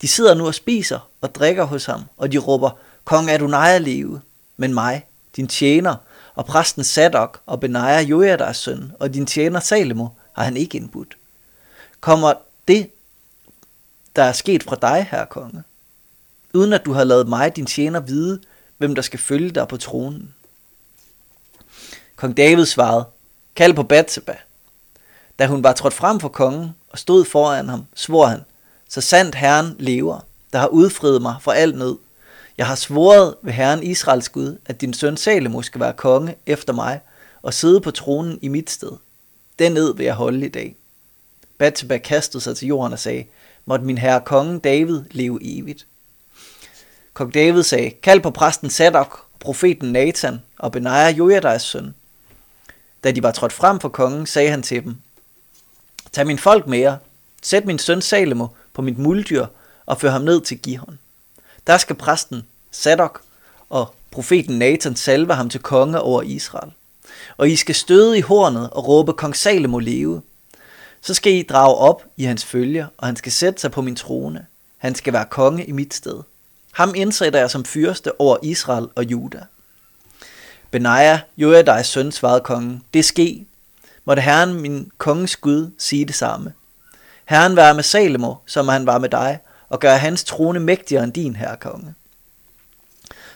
De 0.00 0.08
sidder 0.08 0.34
nu 0.34 0.46
og 0.46 0.54
spiser 0.54 1.08
og 1.20 1.34
drikker 1.34 1.64
hos 1.64 1.86
ham, 1.86 2.02
og 2.16 2.32
de 2.32 2.38
råber, 2.38 2.70
Kong 3.04 3.30
Adonai 3.30 3.78
leve, 3.78 4.20
men 4.56 4.74
mig, 4.74 5.06
din 5.36 5.48
tjener, 5.48 5.96
og 6.34 6.46
præsten 6.46 6.84
Sadok 6.84 7.40
og 7.46 7.60
Benaja 7.60 8.00
Jojadas 8.00 8.56
søn, 8.56 8.92
og 9.00 9.14
din 9.14 9.26
tjener 9.26 9.60
Salomo, 9.60 10.08
har 10.32 10.44
han 10.44 10.56
ikke 10.56 10.76
indbudt. 10.76 11.16
Kommer 12.00 12.32
det, 12.68 12.90
der 14.16 14.22
er 14.22 14.32
sket 14.32 14.62
fra 14.62 14.76
dig, 14.76 15.06
herre 15.10 15.26
konge, 15.26 15.62
uden 16.54 16.72
at 16.72 16.84
du 16.84 16.92
har 16.92 17.04
lavet 17.04 17.28
mig, 17.28 17.56
din 17.56 17.66
tjener, 17.66 18.00
vide, 18.00 18.40
hvem 18.78 18.94
der 18.94 19.02
skal 19.02 19.18
følge 19.18 19.50
dig 19.50 19.68
på 19.68 19.76
tronen? 19.76 20.34
Kong 22.16 22.36
David 22.36 22.66
svarede, 22.66 23.04
kald 23.56 23.74
på 23.74 23.82
Bathsheba. 23.82 24.36
Da 25.38 25.46
hun 25.46 25.64
var 25.64 25.72
trådt 25.72 25.94
frem 25.94 26.20
for 26.20 26.28
kongen 26.28 26.70
og 26.88 26.98
stod 26.98 27.24
foran 27.24 27.68
ham, 27.68 27.86
svor 27.94 28.26
han, 28.26 28.40
så 28.88 29.00
sandt 29.00 29.34
Herren 29.34 29.76
lever, 29.78 30.20
der 30.52 30.58
har 30.58 30.66
udfriet 30.66 31.22
mig 31.22 31.36
fra 31.40 31.54
al 31.54 31.74
nød. 31.74 31.96
Jeg 32.58 32.66
har 32.66 32.74
svoret 32.74 33.34
ved 33.42 33.52
Herren 33.52 33.82
Israels 33.82 34.28
Gud, 34.28 34.58
at 34.66 34.80
din 34.80 34.94
søn 34.94 35.16
Salomo 35.16 35.62
skal 35.62 35.80
være 35.80 35.92
konge 35.92 36.34
efter 36.46 36.72
mig 36.72 37.00
og 37.42 37.54
sidde 37.54 37.80
på 37.80 37.90
tronen 37.90 38.38
i 38.42 38.48
mit 38.48 38.70
sted. 38.70 38.92
Den 39.58 39.76
ed 39.76 39.94
vil 39.94 40.04
jeg 40.04 40.14
holde 40.14 40.46
i 40.46 40.48
dag. 40.48 40.76
Bathsheba 41.58 41.98
kastede 41.98 42.42
sig 42.42 42.56
til 42.56 42.68
jorden 42.68 42.92
og 42.92 42.98
sagde, 42.98 43.24
måtte 43.64 43.84
min 43.84 43.98
herre 43.98 44.20
kongen 44.20 44.58
David 44.58 45.00
leve 45.10 45.38
evigt. 45.42 45.86
Kong 47.12 47.34
David 47.34 47.62
sagde, 47.62 47.90
kald 47.90 48.20
på 48.20 48.30
præsten 48.30 48.70
Sadok, 48.70 49.26
profeten 49.40 49.92
Nathan 49.92 50.42
og 50.58 50.72
Benaja 50.72 51.10
Jojadais 51.10 51.62
søn. 51.62 51.94
Da 53.04 53.10
de 53.10 53.22
var 53.22 53.30
trådt 53.30 53.52
frem 53.52 53.80
for 53.80 53.88
kongen, 53.88 54.26
sagde 54.26 54.50
han 54.50 54.62
til 54.62 54.84
dem, 54.84 54.96
Tag 56.12 56.26
min 56.26 56.38
folk 56.38 56.66
med 56.66 56.78
jer, 56.78 56.96
sæt 57.42 57.64
min 57.64 57.78
søn 57.78 58.02
Salomo 58.02 58.46
på 58.72 58.82
mit 58.82 58.98
muldyr 58.98 59.46
og 59.86 60.00
før 60.00 60.10
ham 60.10 60.22
ned 60.22 60.40
til 60.40 60.58
Gihon. 60.58 60.98
Der 61.66 61.78
skal 61.78 61.96
præsten 61.96 62.46
Sadok 62.70 63.22
og 63.70 63.94
profeten 64.10 64.58
Nathan 64.58 64.96
salve 64.96 65.34
ham 65.34 65.48
til 65.48 65.60
konge 65.60 66.00
over 66.00 66.22
Israel. 66.22 66.72
Og 67.36 67.50
I 67.50 67.56
skal 67.56 67.74
støde 67.74 68.18
i 68.18 68.20
hornet 68.20 68.70
og 68.70 68.88
råbe 68.88 69.12
kong 69.12 69.36
Salomo 69.36 69.78
leve. 69.78 70.22
Så 71.00 71.14
skal 71.14 71.32
I 71.32 71.42
drage 71.42 71.74
op 71.74 72.04
i 72.16 72.24
hans 72.24 72.44
følge, 72.44 72.86
og 72.98 73.06
han 73.06 73.16
skal 73.16 73.32
sætte 73.32 73.60
sig 73.60 73.70
på 73.70 73.82
min 73.82 73.96
trone. 73.96 74.46
Han 74.78 74.94
skal 74.94 75.12
være 75.12 75.24
konge 75.24 75.64
i 75.64 75.72
mit 75.72 75.94
sted. 75.94 76.22
Ham 76.72 76.92
indsætter 76.96 77.38
jeg 77.38 77.50
som 77.50 77.64
fyrste 77.64 78.20
over 78.20 78.36
Israel 78.42 78.88
og 78.94 79.04
Juda. 79.04 79.40
Benaja, 80.70 81.20
Joadais 81.36 81.86
søn, 81.86 82.12
svarede 82.12 82.40
kongen, 82.40 82.82
det 82.94 83.04
ske. 83.04 83.46
Måtte 84.04 84.22
Herren, 84.22 84.54
min 84.54 84.90
konges 84.98 85.36
Gud, 85.36 85.70
sige 85.78 86.04
det 86.04 86.14
samme. 86.14 86.52
Herren 87.24 87.56
være 87.56 87.74
med 87.74 87.82
Salomo, 87.82 88.34
som 88.46 88.68
han 88.68 88.86
var 88.86 88.98
med 88.98 89.08
dig, 89.08 89.38
og 89.72 89.80
gøre 89.80 89.98
hans 89.98 90.24
trone 90.24 90.60
mægtigere 90.60 91.04
end 91.04 91.12
din, 91.12 91.36
herre 91.36 91.56
konge. 91.56 91.94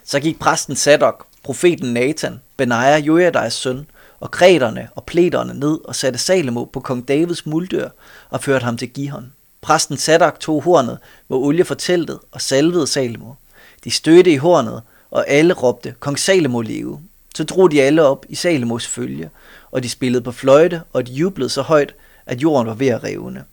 Så 0.04 0.20
gik 0.20 0.38
præsten 0.38 0.76
Sadok, 0.76 1.26
profeten 1.42 1.92
Nathan, 1.92 2.40
Benaja, 2.56 2.98
Joadais 2.98 3.52
søn, 3.52 3.86
og 4.20 4.30
kreterne 4.30 4.88
og 4.94 5.04
pleterne 5.04 5.54
ned 5.54 5.78
og 5.84 5.94
satte 5.94 6.18
Salomo 6.18 6.64
på 6.64 6.80
kong 6.80 7.08
Davids 7.08 7.46
muldør 7.46 7.88
og 8.30 8.42
førte 8.42 8.64
ham 8.64 8.76
til 8.76 8.88
Gihon. 8.88 9.32
Præsten 9.60 9.96
Sadok 9.96 10.40
tog 10.40 10.62
hornet 10.62 10.98
med 11.28 11.38
olie 11.38 11.64
for 11.64 11.74
teltet 11.74 12.18
og 12.32 12.40
salvede 12.40 12.86
Salomo. 12.86 13.32
De 13.84 13.90
stødte 13.90 14.32
i 14.32 14.36
hornet, 14.36 14.82
og 15.10 15.28
alle 15.28 15.54
råbte, 15.54 15.94
kong 16.00 16.18
Salomo 16.18 16.60
leve. 16.60 17.00
Så 17.34 17.44
drog 17.44 17.70
de 17.70 17.82
alle 17.82 18.02
op 18.02 18.26
i 18.28 18.34
Salomos 18.34 18.86
følge, 18.86 19.30
og 19.70 19.82
de 19.82 19.88
spillede 19.88 20.22
på 20.22 20.32
fløjte, 20.32 20.82
og 20.92 21.06
de 21.06 21.12
jublede 21.12 21.50
så 21.50 21.62
højt, 21.62 21.94
at 22.26 22.42
jorden 22.42 22.66
var 22.66 22.74
ved 22.74 22.88
at 22.88 23.04
revne. 23.04 23.44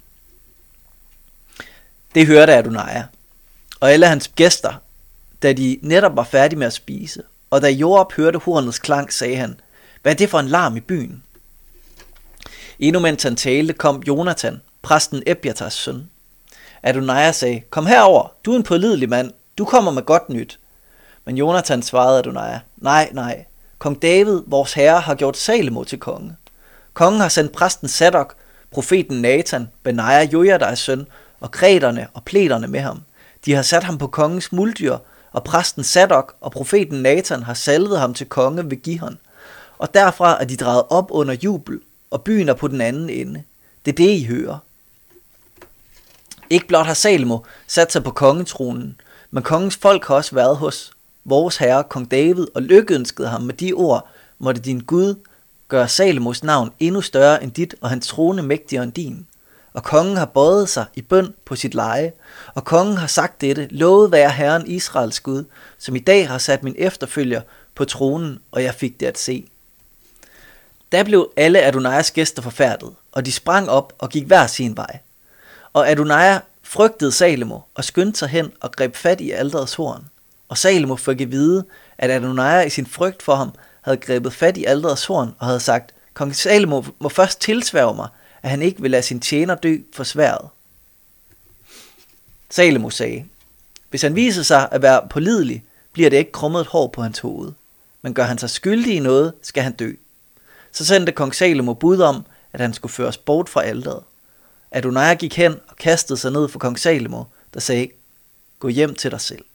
Det 2.16 2.28
hørte 2.28 2.54
Adonai, 2.54 3.02
og 3.80 3.92
alle 3.92 4.08
hans 4.08 4.28
gæster, 4.28 4.74
da 5.44 5.54
de 5.54 5.80
netop 5.82 6.16
var 6.16 6.24
færdige 6.24 6.60
med 6.60 6.68
at 6.68 6.74
spise. 6.74 7.24
Og 7.50 7.62
da 7.62 7.70
Joab 7.70 8.14
hørte 8.14 8.40
hornets 8.40 8.80
klang, 8.80 9.14
sagde 9.14 9.36
han, 9.36 9.60
hvad 10.02 10.12
er 10.12 10.16
det 10.16 10.30
for 10.30 10.40
en 10.40 10.48
larm 10.48 10.78
i 10.78 10.80
byen? 10.80 11.24
Endnu 12.80 13.00
mens 13.00 13.24
han 13.24 13.36
talte, 13.36 13.74
kom 13.74 14.04
Jonathan, 14.08 14.62
præsten 14.82 15.24
Ebjatas 15.26 15.74
søn. 15.74 16.10
Adonai 16.84 17.34
sagde, 17.34 17.62
kom 17.70 17.86
herover, 17.86 18.28
du 18.46 18.52
er 18.52 18.58
en 18.58 18.64
pålidelig 18.64 19.10
mand, 19.10 19.32
du 19.58 19.66
kommer 19.66 19.92
med 19.92 20.04
godt 20.04 20.30
nyt. 20.30 20.60
Men 21.26 21.38
Jonathan 21.38 21.82
svarede 21.82 22.20
Adonai, 22.20 22.58
nej, 22.78 23.10
nej, 23.14 23.46
kong 23.78 24.02
David, 24.02 24.42
vores 24.48 24.74
herre, 24.74 25.00
har 25.00 25.16
gjort 25.16 25.38
Salomo 25.38 25.84
til 25.84 26.00
konge. 26.00 26.36
Kongen 26.94 27.22
har 27.22 27.30
sendt 27.30 27.52
præsten 27.52 27.88
Sadok, 27.88 28.36
profeten 28.72 29.22
Nathan, 29.22 29.70
Benaja 29.84 30.24
Jojadais 30.24 30.80
søn, 30.80 31.08
og 31.44 31.52
græderne 31.52 32.08
og 32.14 32.24
pleterne 32.24 32.68
med 32.68 32.80
ham. 32.80 33.02
De 33.46 33.54
har 33.54 33.62
sat 33.62 33.84
ham 33.84 33.98
på 33.98 34.08
kongens 34.08 34.52
muldyr, 34.52 34.98
og 35.32 35.44
præsten 35.44 35.84
Sadok 35.84 36.36
og 36.42 36.52
profeten 36.52 37.02
Nathan 37.02 37.44
har 37.44 37.54
salvet 37.54 38.00
ham 38.00 38.14
til 38.14 38.28
konge 38.28 38.70
ved 38.70 38.78
Gihon. 38.78 39.18
Og 39.78 39.94
derfra 39.94 40.42
er 40.42 40.46
de 40.46 40.58
drejet 40.58 40.84
op 40.90 41.08
under 41.10 41.34
jubel, 41.34 41.80
og 42.12 42.22
byen 42.22 42.50
er 42.50 42.54
på 42.54 42.68
den 42.68 42.82
anden 42.82 43.10
ende. 43.10 43.44
Det 43.86 43.92
er 43.92 43.96
det, 43.96 44.10
I 44.10 44.24
hører. 44.24 44.58
Ikke 46.50 46.68
blot 46.68 46.86
har 46.86 46.94
Salomo 46.94 47.40
sat 47.68 47.92
sig 47.92 48.04
på 48.04 48.12
kongetronen, 48.12 49.02
men 49.32 49.44
kongens 49.44 49.76
folk 49.76 50.08
har 50.08 50.16
også 50.16 50.36
været 50.36 50.58
hos 50.58 50.94
vores 51.26 51.58
herre, 51.58 51.84
kong 51.84 52.12
David, 52.12 52.48
og 52.56 52.62
lykkeønskede 52.62 53.28
ham 53.28 53.42
med 53.42 53.54
de 53.54 53.74
ord, 53.74 54.10
måtte 54.40 54.62
din 54.62 54.80
Gud 54.80 55.16
gøre 55.68 55.88
Salomos 55.88 56.44
navn 56.44 56.72
endnu 56.80 57.02
større 57.02 57.44
end 57.44 57.52
dit, 57.52 57.76
og 57.82 57.90
hans 57.90 58.08
trone 58.08 58.42
mægtigere 58.42 58.84
end 58.84 58.94
din. 58.94 59.28
Og 59.74 59.84
kongen 59.84 60.18
har 60.18 60.26
bøjet 60.26 60.70
sig 60.70 60.86
i 60.96 61.02
bøn 61.02 61.34
på 61.46 61.56
sit 61.56 61.74
leje, 61.74 62.12
og 62.56 62.66
kongen 62.66 62.98
har 62.98 63.08
sagt 63.08 63.42
dette, 63.42 63.68
lovet 63.72 64.12
være 64.12 64.30
Herren 64.30 64.68
Israels 64.68 65.20
Gud, 65.20 65.44
som 65.78 65.96
i 65.96 66.00
dag 66.00 66.28
har 66.28 66.38
sat 66.38 66.64
min 66.64 66.76
efterfølger 66.78 67.42
på 67.76 67.86
tronen, 67.86 68.40
og 68.52 68.64
jeg 68.64 68.76
fik 68.76 69.00
det 69.00 69.06
at 69.06 69.18
se. 69.18 69.48
Da 70.92 71.04
blev 71.04 71.32
alle 71.38 71.62
Adonais 71.62 72.12
gæster 72.12 72.42
forfærdet, 72.42 72.90
og 73.12 73.26
de 73.26 73.32
sprang 73.32 73.70
op 73.70 73.94
og 74.00 74.10
gik 74.10 74.26
hver 74.28 74.48
sin 74.48 74.78
vej. 74.78 75.00
Og 75.74 75.90
Adonai 75.90 76.40
frygtede 76.64 77.12
Salomo 77.12 77.60
og 77.76 77.84
skyndte 77.84 78.20
sig 78.20 78.30
hen 78.30 78.52
og 78.62 78.72
greb 78.72 78.96
fat 78.96 79.22
i 79.22 79.32
alderets 79.32 79.74
horn. 79.74 80.10
Og 80.50 80.58
Salomo 80.58 80.96
fik 80.96 81.22
at 81.22 81.32
vide, 81.32 81.66
at 81.98 82.12
Adonai 82.12 82.66
i 82.66 82.70
sin 82.70 82.86
frygt 82.86 83.24
for 83.24 83.36
ham 83.36 83.52
havde 83.82 83.98
grebet 83.98 84.34
fat 84.34 84.58
i 84.58 84.66
alderets 84.66 85.06
horn 85.06 85.36
og 85.40 85.48
havde 85.48 85.60
sagt, 85.60 85.94
Kong 86.14 86.36
Salomo 86.36 86.84
må 87.00 87.10
først 87.10 87.42
tilsværge 87.42 87.96
mig, 87.96 88.08
at 88.44 88.50
han 88.50 88.62
ikke 88.62 88.82
vil 88.82 88.92
lade 88.92 89.04
sin 89.04 89.20
tjener 89.20 89.56
dø 89.56 89.78
for 89.94 90.04
sværet. 90.04 90.50
Salomo 92.50 92.90
sagde, 92.90 93.26
hvis 93.90 94.02
han 94.02 94.16
viser 94.16 94.44
sig 94.44 94.70
at 94.72 94.82
være 94.82 95.08
pålidelig, 95.10 95.64
bliver 95.92 96.10
det 96.10 96.18
ikke 96.18 96.32
krummet 96.32 96.62
et 96.62 96.68
hår 96.68 96.88
på 96.88 97.02
hans 97.02 97.20
hoved. 97.20 97.52
Men 98.02 98.14
gør 98.14 98.24
han 98.24 98.38
sig 98.38 98.50
skyldig 98.50 98.96
i 98.96 99.00
noget, 99.00 99.34
skal 99.42 99.64
han 99.64 99.74
dø. 99.74 99.94
Så 100.72 100.86
sendte 100.86 101.12
kong 101.12 101.36
Salomo 101.36 101.74
bud 101.74 102.00
om, 102.00 102.26
at 102.54 102.62
han 102.62 102.74
skulle 102.74 102.92
føres 102.92 103.18
bort 103.18 103.50
fra 103.50 103.64
alderet. 103.64 104.04
Adonai 104.72 105.16
gik 105.16 105.38
hen 105.38 105.60
og 105.68 105.76
kastede 105.76 106.18
sig 106.18 106.32
ned 106.32 106.48
for 106.48 106.60
kong 106.60 106.80
Salomo, 106.80 107.24
der 107.54 107.60
sagde, 107.60 107.90
gå 108.60 108.68
hjem 108.68 108.96
til 108.96 109.12
dig 109.12 109.22
selv. 109.22 109.46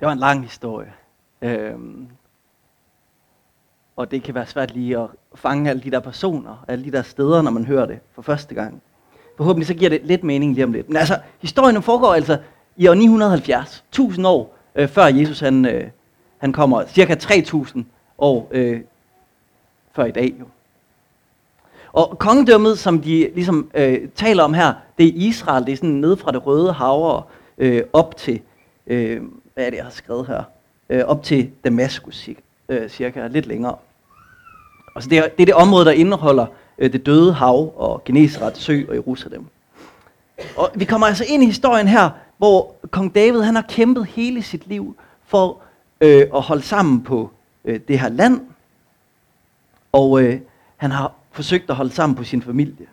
Det 0.00 0.06
var 0.06 0.12
en 0.12 0.18
lang 0.18 0.42
historie. 0.42 0.92
Øhm, 1.44 2.08
og 3.96 4.10
det 4.10 4.22
kan 4.22 4.34
være 4.34 4.46
svært 4.46 4.74
lige 4.74 4.98
at 4.98 5.08
fange 5.34 5.70
alle 5.70 5.82
de 5.82 5.90
der 5.90 6.00
personer, 6.00 6.64
alle 6.68 6.84
de 6.84 6.92
der 6.92 7.02
steder, 7.02 7.42
når 7.42 7.50
man 7.50 7.64
hører 7.64 7.86
det 7.86 7.98
for 8.12 8.22
første 8.22 8.54
gang. 8.54 8.82
Forhåbentlig 9.36 9.66
så 9.66 9.74
giver 9.74 9.90
det 9.90 10.00
lidt 10.04 10.24
mening 10.24 10.54
lige 10.54 10.64
om 10.64 10.72
lidt. 10.72 10.88
Men 10.88 10.96
altså, 10.96 11.18
historien 11.40 11.82
foregår 11.82 12.14
altså 12.14 12.38
i 12.76 12.88
år 12.88 12.94
970, 12.94 13.84
1000 13.88 14.26
år 14.26 14.56
øh, 14.74 14.88
før 14.88 15.04
Jesus 15.04 15.40
han, 15.40 15.64
øh, 15.64 15.90
han 16.38 16.52
kommer, 16.52 16.86
cirka 16.86 17.14
3000 17.14 17.84
år 18.18 18.48
øh, 18.50 18.80
før 19.92 20.04
i 20.04 20.10
dag 20.10 20.34
jo. 20.40 20.44
Og 21.92 22.18
kongedømmet, 22.18 22.78
som 22.78 23.00
de 23.00 23.30
ligesom 23.34 23.70
øh, 23.74 24.08
taler 24.14 24.42
om 24.42 24.54
her, 24.54 24.74
det 24.98 25.06
er 25.06 25.12
Israel, 25.14 25.66
det 25.66 25.72
er 25.72 25.76
sådan 25.76 25.90
ned 25.90 26.16
fra 26.16 26.32
det 26.32 26.46
røde 26.46 26.72
hav 26.72 27.02
og 27.02 27.22
øh, 27.58 27.82
op 27.92 28.16
til, 28.16 28.40
øh, 28.86 29.22
hvad 29.54 29.66
er 29.66 29.70
det, 29.70 29.76
jeg 29.76 29.84
har 29.84 29.90
skrevet 29.90 30.26
her? 30.26 30.42
Øh, 30.88 31.04
op 31.04 31.22
til 31.22 31.50
Damaskus, 31.64 32.28
øh, 32.68 32.88
cirka 32.88 33.26
lidt 33.26 33.46
længere. 33.46 33.76
Altså 34.96 35.10
det, 35.10 35.18
er, 35.18 35.22
det 35.22 35.40
er 35.40 35.46
det 35.46 35.54
område, 35.54 35.84
der 35.84 35.90
indeholder 35.90 36.46
øh, 36.78 36.92
det 36.92 37.06
døde 37.06 37.32
hav 37.32 37.72
og 37.76 38.04
Genesaret 38.04 38.56
sø 38.56 38.82
og 38.88 38.94
Jerusalem. 38.94 39.46
Og 40.56 40.70
vi 40.74 40.84
kommer 40.84 41.06
altså 41.06 41.24
ind 41.28 41.42
i 41.42 41.46
historien 41.46 41.88
her, 41.88 42.10
hvor 42.38 42.74
kong 42.90 43.14
David 43.14 43.40
han 43.40 43.54
har 43.54 43.64
kæmpet 43.68 44.06
hele 44.06 44.42
sit 44.42 44.66
liv 44.66 44.96
for 45.26 45.62
øh, 46.00 46.26
at 46.34 46.40
holde 46.42 46.62
sammen 46.62 47.02
på 47.02 47.30
øh, 47.64 47.80
det 47.88 48.00
her 48.00 48.08
land. 48.08 48.40
Og 49.92 50.22
øh, 50.22 50.40
han 50.76 50.90
har 50.90 51.12
forsøgt 51.32 51.70
at 51.70 51.76
holde 51.76 51.90
sammen 51.90 52.16
på 52.16 52.24
sin 52.24 52.42
familie. 52.42 52.86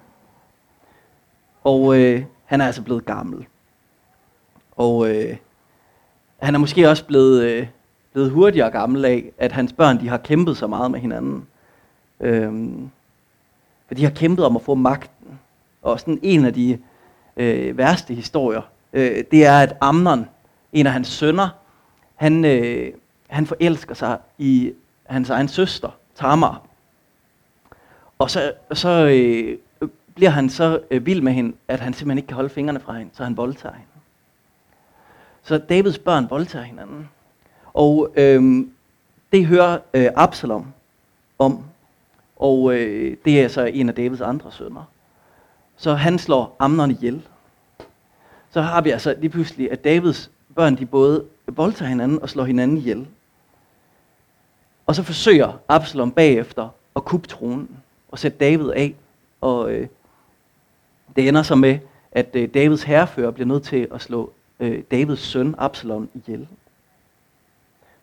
Og 1.63 1.97
øh, 1.99 2.23
han 2.45 2.61
er 2.61 2.65
altså 2.65 2.81
blevet 2.81 3.05
gammel. 3.05 3.45
Og 4.71 5.09
øh, 5.09 5.37
han 6.41 6.55
er 6.55 6.59
måske 6.59 6.89
også 6.89 7.05
blevet, 7.05 7.43
øh, 7.43 7.67
blevet 8.13 8.31
hurtigere 8.31 8.71
gammel 8.71 9.05
af, 9.05 9.31
at 9.37 9.51
hans 9.51 9.73
børn 9.73 9.99
de 9.99 10.09
har 10.09 10.17
kæmpet 10.17 10.57
så 10.57 10.67
meget 10.67 10.91
med 10.91 10.99
hinanden. 10.99 11.47
Øhm, 12.19 12.89
for 13.87 13.95
de 13.95 14.03
har 14.03 14.11
kæmpet 14.11 14.45
om 14.45 14.55
at 14.55 14.61
få 14.61 14.75
magten. 14.75 15.39
Og 15.81 15.99
sådan 15.99 16.19
en 16.21 16.45
af 16.45 16.53
de 16.53 16.79
øh, 17.37 17.77
værste 17.77 18.13
historier, 18.13 18.61
øh, 18.93 19.23
det 19.31 19.45
er, 19.45 19.59
at 19.59 19.77
Amnon, 19.81 20.25
en 20.73 20.87
af 20.87 20.93
hans 20.93 21.07
sønner, 21.07 21.49
han, 22.15 22.45
øh, 22.45 22.93
han 23.27 23.47
forelsker 23.47 23.95
sig 23.95 24.17
i 24.37 24.73
hans 25.05 25.29
egen 25.29 25.47
søster, 25.47 25.89
Tamar. 26.15 26.61
Og 28.19 28.29
så, 28.29 28.53
så 28.73 28.89
øh, 28.89 29.57
bliver 30.15 30.29
han 30.29 30.49
så 30.49 30.79
øh, 30.91 31.05
vild 31.05 31.21
med 31.21 31.33
hende, 31.33 31.55
at 31.67 31.79
han 31.79 31.93
simpelthen 31.93 32.17
ikke 32.17 32.27
kan 32.27 32.35
holde 32.35 32.49
fingrene 32.49 32.79
fra 32.79 32.93
hende, 32.93 33.11
så 33.13 33.23
han 33.23 33.37
voldtager 33.37 33.75
hende. 33.75 33.87
Så 35.43 35.57
Davids 35.57 35.99
børn 35.99 36.29
voldtager 36.29 36.65
hinanden. 36.65 37.09
Og 37.73 38.13
øh, 38.15 38.65
det 39.31 39.45
hører 39.45 39.77
øh, 39.93 40.07
Absalom 40.15 40.65
om. 41.39 41.63
Og 42.35 42.73
øh, 42.73 43.17
det 43.25 43.41
er 43.41 43.47
så 43.47 43.65
en 43.65 43.89
af 43.89 43.95
Davids 43.95 44.21
andre 44.21 44.51
sønner. 44.51 44.83
Så 45.77 45.93
han 45.93 46.19
slår 46.19 46.55
Amnon 46.59 46.91
ihjel. 46.91 47.21
Så 48.51 48.61
har 48.61 48.81
vi 48.81 48.89
altså 48.89 49.15
lige 49.19 49.29
pludselig, 49.29 49.71
at 49.71 49.83
Davids 49.83 50.31
børn, 50.55 50.77
de 50.77 50.85
både 50.85 51.25
voldtager 51.47 51.89
hinanden 51.89 52.21
og 52.21 52.29
slår 52.29 52.43
hinanden 52.43 52.77
ihjel. 52.77 53.07
Og 54.85 54.95
så 54.95 55.03
forsøger 55.03 55.59
Absalom 55.67 56.11
bagefter 56.11 56.69
at 56.95 57.05
kuppe 57.05 57.27
tronen 57.27 57.69
og 58.11 58.19
sætte 58.19 58.37
David 58.37 58.69
af. 58.69 58.95
Og 59.41 59.71
øh, 59.71 59.87
det 61.15 61.27
ender 61.27 61.43
så 61.43 61.55
med, 61.55 61.79
at 62.11 62.29
øh, 62.33 62.53
Davids 62.53 62.83
herrefører 62.83 63.31
bliver 63.31 63.47
nødt 63.47 63.63
til 63.63 63.87
at 63.93 64.01
slå 64.01 64.31
øh, 64.59 64.83
Davids 64.91 65.19
søn 65.19 65.55
Absalom 65.57 66.09
ihjel. 66.13 66.47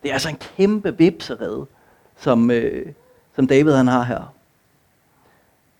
Det 0.03 0.09
er 0.09 0.13
altså 0.13 0.29
en 0.29 0.41
kæmpe 0.57 0.97
vipserede, 0.97 1.65
som, 2.17 2.51
øh, 2.51 2.93
som 3.35 3.47
David 3.47 3.73
han 3.73 3.87
har 3.87 4.03
her. 4.03 4.33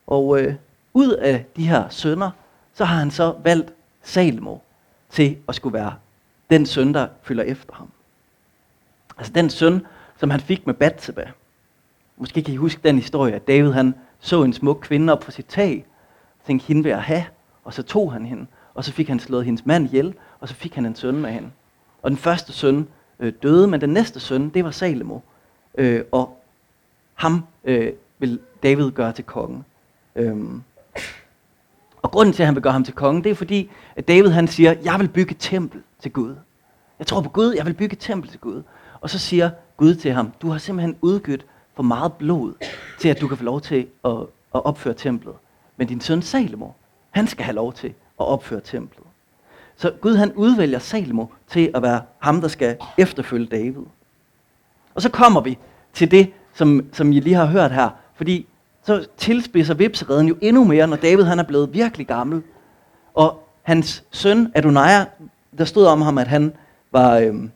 Og 0.08 0.42
øh, 0.42 0.56
ud 0.94 1.12
af 1.12 1.46
de 1.56 1.68
her 1.68 1.90
sønner, 1.90 2.32
så 2.74 2.86
har 2.86 2.96
han 2.96 3.12
så 3.12 3.36
valgt 3.44 3.74
Salmo 4.04 4.58
til 5.10 5.38
at 5.48 5.56
skulle 5.56 5.74
være 5.74 5.94
den 6.50 6.66
søn, 6.66 6.94
der 6.94 7.08
følger 7.24 7.44
efter 7.44 7.74
ham. 7.74 7.90
Altså 9.18 9.34
den 9.34 9.50
søn, 9.50 9.86
som 10.20 10.30
han 10.30 10.40
fik 10.40 10.68
med 10.68 10.74
Batseba. 10.74 11.32
Måske 12.18 12.44
kan 12.44 12.54
I 12.54 12.58
huske 12.58 12.82
den 12.84 12.96
historie, 12.96 13.36
at 13.36 13.48
David 13.48 13.72
han 13.72 13.96
så 14.20 14.44
en 14.44 14.54
smuk 14.54 14.80
kvinde 14.82 15.14
op 15.14 15.20
på 15.20 15.32
sit 15.32 15.46
tag, 15.46 15.86
og 16.40 16.46
tænkte, 16.46 16.68
hende 16.68 16.84
vil 16.84 16.90
jeg 16.90 17.04
have, 17.04 17.26
og 17.64 17.74
så 17.74 17.84
tog 17.84 18.14
han 18.14 18.26
hende, 18.26 18.46
og 18.74 18.84
så 18.84 18.92
fik 18.92 19.08
han 19.08 19.20
slået 19.20 19.46
hendes 19.46 19.66
mand 19.66 19.86
ihjel, 19.86 20.14
og 20.40 20.48
så 20.48 20.54
fik 20.54 20.76
han 20.76 20.86
en 20.86 20.96
søn 20.96 21.16
med 21.16 21.32
hende. 21.32 21.50
Og 22.02 22.10
den 22.12 22.18
første 22.18 22.54
søn 22.54 22.88
øh, 23.20 23.34
døde, 23.44 23.68
men 23.68 23.82
den 23.82 23.90
næste 23.90 24.20
søn, 24.20 24.50
det 24.50 24.64
var 24.64 24.72
Salomo. 24.72 25.20
Øh, 25.78 26.04
og 26.12 26.40
ham 27.14 27.44
øh, 27.64 27.94
vil 28.20 28.40
David 28.64 28.92
gøre 28.92 29.14
til 29.14 29.24
konge. 29.24 29.64
Øhm. 30.16 30.64
Og 32.02 32.12
grunden 32.12 32.34
til, 32.34 32.44
at 32.44 32.48
han 32.48 32.56
vil 32.56 32.64
gøre 32.64 32.74
ham 32.74 32.84
til 32.84 32.94
konge, 32.94 33.24
det 33.24 33.30
er 33.30 33.36
fordi, 33.36 33.70
at 33.96 34.08
David 34.08 34.30
han 34.30 34.48
siger, 34.48 34.76
jeg 34.84 35.00
vil 35.00 35.08
bygge 35.08 35.32
et 35.32 35.38
tempel 35.40 35.82
til 36.00 36.12
Gud. 36.12 36.36
Jeg 37.00 37.08
tror 37.08 37.22
på 37.22 37.30
Gud, 37.30 37.54
jeg 37.54 37.66
vil 37.66 37.74
bygge 37.74 37.94
et 37.94 38.00
tempel 38.00 38.30
til 38.30 38.40
Gud. 38.40 38.64
Og 39.02 39.10
så 39.10 39.20
siger 39.20 39.50
Gud 39.78 39.96
til 39.96 40.12
ham, 40.12 40.32
du 40.42 40.50
har 40.50 40.58
simpelthen 40.58 40.98
udgivet 41.02 41.46
for 41.76 41.84
meget 41.84 42.14
blod, 42.14 42.54
til 43.00 43.10
at 43.10 43.22
du 43.22 43.28
kan 43.28 43.38
få 43.38 43.44
lov 43.44 43.62
til 43.62 43.88
at, 44.06 44.12
at 44.56 44.66
opføre 44.66 44.94
templet. 44.94 45.34
Men 45.78 45.88
din 45.88 46.02
søn 46.02 46.22
Salomo, 46.22 46.68
han 47.10 47.28
skal 47.28 47.46
have 47.46 47.56
lov 47.56 47.74
til 47.74 47.88
at 48.20 48.26
opføre 48.26 48.62
templet. 48.62 49.06
Så 49.80 49.92
Gud 50.02 50.16
han 50.16 50.34
udvælger 50.34 50.80
Salomo 50.80 51.26
til 51.48 51.72
at 51.76 51.82
være 51.82 52.02
ham, 52.20 52.42
der 52.42 52.48
skal 52.48 52.78
efterfølge 52.98 53.46
David. 53.46 53.84
Og 54.96 55.02
så 55.02 55.10
kommer 55.10 55.42
vi 55.42 55.58
til 55.94 56.12
det, 56.12 56.34
som, 56.54 56.86
som 56.92 57.12
I 57.12 57.20
lige 57.20 57.36
har 57.36 57.46
hørt 57.46 57.72
her. 57.72 57.90
Fordi 58.16 58.48
så 58.84 59.08
tilspidser 59.18 59.74
vipsereden 59.74 60.28
jo 60.28 60.38
endnu 60.42 60.64
mere, 60.64 60.88
når 60.88 60.96
David 60.96 61.24
han 61.24 61.40
er 61.40 61.44
blevet 61.44 61.74
virkelig 61.74 62.08
gammel. 62.08 62.44
Og 63.14 63.44
hans 63.62 64.04
søn 64.12 64.52
Adonai, 64.56 65.06
der 65.58 65.66
stod 65.66 65.86
om 65.86 66.02
ham, 66.02 66.18
at 66.18 66.28
han 66.28 66.54
var, 66.92 67.18
øhm, 67.18 67.52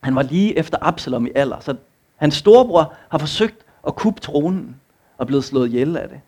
han 0.00 0.14
var 0.14 0.22
lige 0.22 0.58
efter 0.58 0.78
Absalom 0.80 1.26
i 1.26 1.30
alder. 1.34 1.60
Så 1.60 1.76
hans 2.16 2.34
storebror 2.34 2.94
har 3.08 3.18
forsøgt 3.18 3.64
at 3.86 3.96
kuppe 3.96 4.20
tronen 4.20 4.76
og 5.18 5.26
blevet 5.26 5.44
slået 5.44 5.68
ihjel 5.68 5.96
af 5.96 6.08
det. 6.08 6.20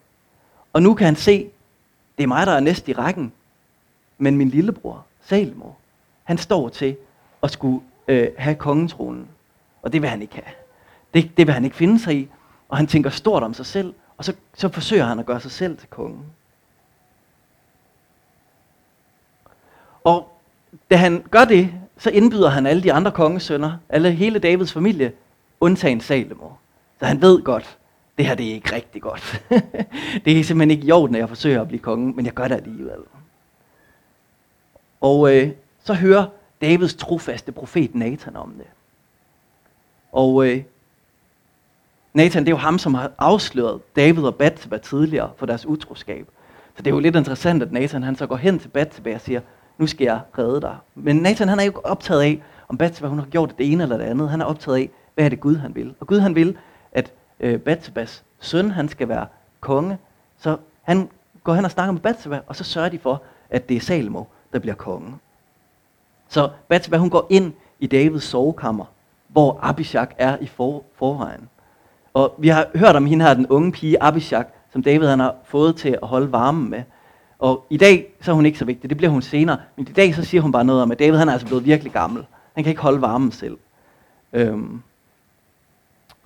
Og 0.73 0.83
nu 0.83 0.95
kan 0.95 1.04
han 1.04 1.16
se, 1.16 1.50
det 2.18 2.23
er 2.23 2.28
mig, 2.28 2.47
der 2.47 2.52
er 2.52 2.61
næst 2.61 2.88
i 2.88 2.92
rækken. 2.92 3.33
Men 4.18 4.37
min 4.37 4.49
lillebror, 4.49 5.05
Salomo, 5.28 5.73
han 6.25 6.38
står 6.38 6.68
til 6.68 6.97
at 7.42 7.50
skulle 7.50 7.80
øh, 8.09 8.28
have 8.38 8.54
kongetronen. 8.56 9.28
Og 9.83 9.92
det 9.92 10.02
vil 10.02 10.11
han 10.11 10.23
ikke 10.23 10.35
have. 10.35 10.54
Det, 11.14 11.37
det 11.37 11.47
vil 11.47 11.54
han 11.54 11.64
ikke 11.64 11.76
finde 11.76 11.99
sig 11.99 12.16
i. 12.16 12.28
Og 12.68 12.76
han 12.76 12.87
tænker 12.87 13.11
stort 13.11 13.42
om 13.42 13.54
sig 13.54 13.66
selv. 13.66 13.95
Og 14.16 14.25
så, 14.25 14.35
så 14.54 14.68
forsøger 14.68 15.04
han 15.04 15.18
at 15.18 15.26
gøre 15.26 15.40
sig 15.40 15.50
selv 15.50 15.78
til 15.78 15.88
konge. 15.88 16.18
Og 20.04 20.28
da 20.90 20.97
han 20.97 21.25
gør 21.30 21.45
det, 21.45 21.73
så 21.99 22.11
indbyder 22.11 22.49
han 22.49 22.66
alle 22.66 22.83
de 22.83 22.92
andre 22.92 23.11
kongesønner, 23.11 23.76
alle 23.88 24.11
hele 24.11 24.38
Davids 24.38 24.73
familie, 24.73 25.12
undtagen 25.61 26.00
Salomo. 26.00 26.49
Så 26.99 27.06
han 27.06 27.23
ved 27.23 27.42
godt, 27.42 27.78
det 28.18 28.26
her 28.26 28.35
det 28.35 28.50
er 28.50 28.54
ikke 28.54 28.75
rigtig 28.75 29.02
godt. 29.02 29.42
det 30.25 30.40
er 30.40 30.45
simpelthen 30.45 30.71
ikke 30.71 30.87
i 30.87 30.92
orden, 30.92 31.14
at 31.14 31.21
jeg 31.21 31.28
forsøger 31.28 31.61
at 31.61 31.68
blive 31.68 31.80
konge, 31.80 32.12
men 32.12 32.26
jeg 32.26 32.35
gør 32.35 32.49
det 32.49 32.54
alligevel. 32.54 33.00
Og 35.00 35.36
øh, 35.36 35.50
så 35.84 35.94
hører 35.94 36.26
Davids 36.60 36.94
trofaste 36.94 37.52
profet 37.52 37.94
Nathan 37.94 38.36
om 38.36 38.52
det. 38.58 38.66
Og 40.12 40.48
øh, 40.48 40.62
Nathan, 42.14 42.42
det 42.42 42.48
er 42.48 42.52
jo 42.52 42.56
ham, 42.56 42.78
som 42.78 42.94
har 42.94 43.12
afsløret 43.18 43.96
David 43.96 44.22
og 44.22 44.34
Bathsheba 44.34 44.78
tidligere 44.78 45.30
for 45.36 45.46
deres 45.46 45.66
utroskab. 45.66 46.26
Så 46.76 46.82
det 46.82 46.86
er 46.86 46.94
jo 46.94 47.00
lidt 47.00 47.16
interessant, 47.16 47.62
at 47.62 47.72
Nathan 47.72 48.02
han 48.02 48.16
så 48.16 48.26
går 48.26 48.36
hen 48.36 48.58
til 48.58 48.68
Bathsheba 48.68 49.14
og 49.14 49.20
siger, 49.20 49.40
nu 49.78 49.86
skal 49.86 50.04
jeg 50.04 50.20
redde 50.38 50.60
dig. 50.60 50.76
Men 50.94 51.16
Nathan 51.16 51.48
han 51.48 51.60
er 51.60 51.64
jo 51.64 51.72
optaget 51.84 52.22
af, 52.22 52.42
om 52.68 52.78
Bathsheba 52.78 53.08
hun 53.08 53.18
har 53.18 53.26
gjort 53.26 53.58
det 53.58 53.72
ene 53.72 53.82
eller 53.82 53.96
det 53.96 54.04
andet. 54.04 54.30
Han 54.30 54.40
er 54.40 54.44
optaget 54.44 54.76
af, 54.78 54.90
hvad 55.14 55.24
er 55.24 55.28
det 55.28 55.40
Gud 55.40 55.56
han 55.56 55.74
vil. 55.74 55.94
Og 56.00 56.06
Gud 56.06 56.18
han 56.18 56.34
vil, 56.34 56.56
at 56.92 57.12
øh, 57.40 57.60
Bathshebas 57.60 58.24
søn 58.40 58.70
han 58.70 58.88
skal 58.88 59.08
være 59.08 59.26
konge. 59.60 59.98
Så 60.38 60.56
han 60.82 61.08
går 61.44 61.54
hen 61.54 61.64
og 61.64 61.70
snakker 61.70 61.92
med 61.92 62.00
Bathsheba, 62.00 62.40
og 62.46 62.56
så 62.56 62.64
sørger 62.64 62.88
de 62.88 62.98
for, 62.98 63.22
at 63.50 63.68
det 63.68 63.76
er 63.76 63.80
Salomo, 63.80 64.24
der 64.52 64.58
bliver 64.58 64.74
konge. 64.74 65.14
Så 66.28 66.50
Bathsheba 66.68 66.96
hun 66.96 67.10
går 67.10 67.26
ind 67.30 67.52
i 67.80 67.86
Davids 67.86 68.24
sovekammer, 68.24 68.84
hvor 69.28 69.58
Abishak 69.62 70.14
er 70.18 70.36
i 70.40 70.46
for, 70.46 70.84
forvejen. 70.94 71.48
Og 72.14 72.34
vi 72.38 72.48
har 72.48 72.66
hørt 72.74 72.96
om 72.96 73.06
hende 73.06 73.24
her, 73.24 73.34
den 73.34 73.46
unge 73.46 73.72
pige 73.72 74.02
Abishak, 74.02 74.48
som 74.72 74.82
David 74.82 75.06
han 75.06 75.20
har 75.20 75.34
fået 75.44 75.76
til 75.76 75.98
at 76.02 76.08
holde 76.08 76.32
varmen 76.32 76.70
med. 76.70 76.82
Og 77.38 77.66
i 77.70 77.76
dag, 77.76 78.06
så 78.20 78.30
er 78.30 78.34
hun 78.34 78.46
ikke 78.46 78.58
så 78.58 78.64
vigtig, 78.64 78.90
det 78.90 78.96
bliver 78.96 79.10
hun 79.10 79.22
senere. 79.22 79.58
Men 79.76 79.88
i 79.88 79.92
dag, 79.92 80.14
så 80.14 80.24
siger 80.24 80.40
hun 80.40 80.52
bare 80.52 80.64
noget 80.64 80.82
om, 80.82 80.90
at 80.90 80.98
David 80.98 81.18
han 81.18 81.28
er 81.28 81.32
altså 81.32 81.46
blevet 81.46 81.64
virkelig 81.64 81.92
gammel. 81.92 82.26
Han 82.54 82.64
kan 82.64 82.70
ikke 82.70 82.82
holde 82.82 83.00
varmen 83.00 83.32
selv. 83.32 83.58
Øhm. 84.32 84.82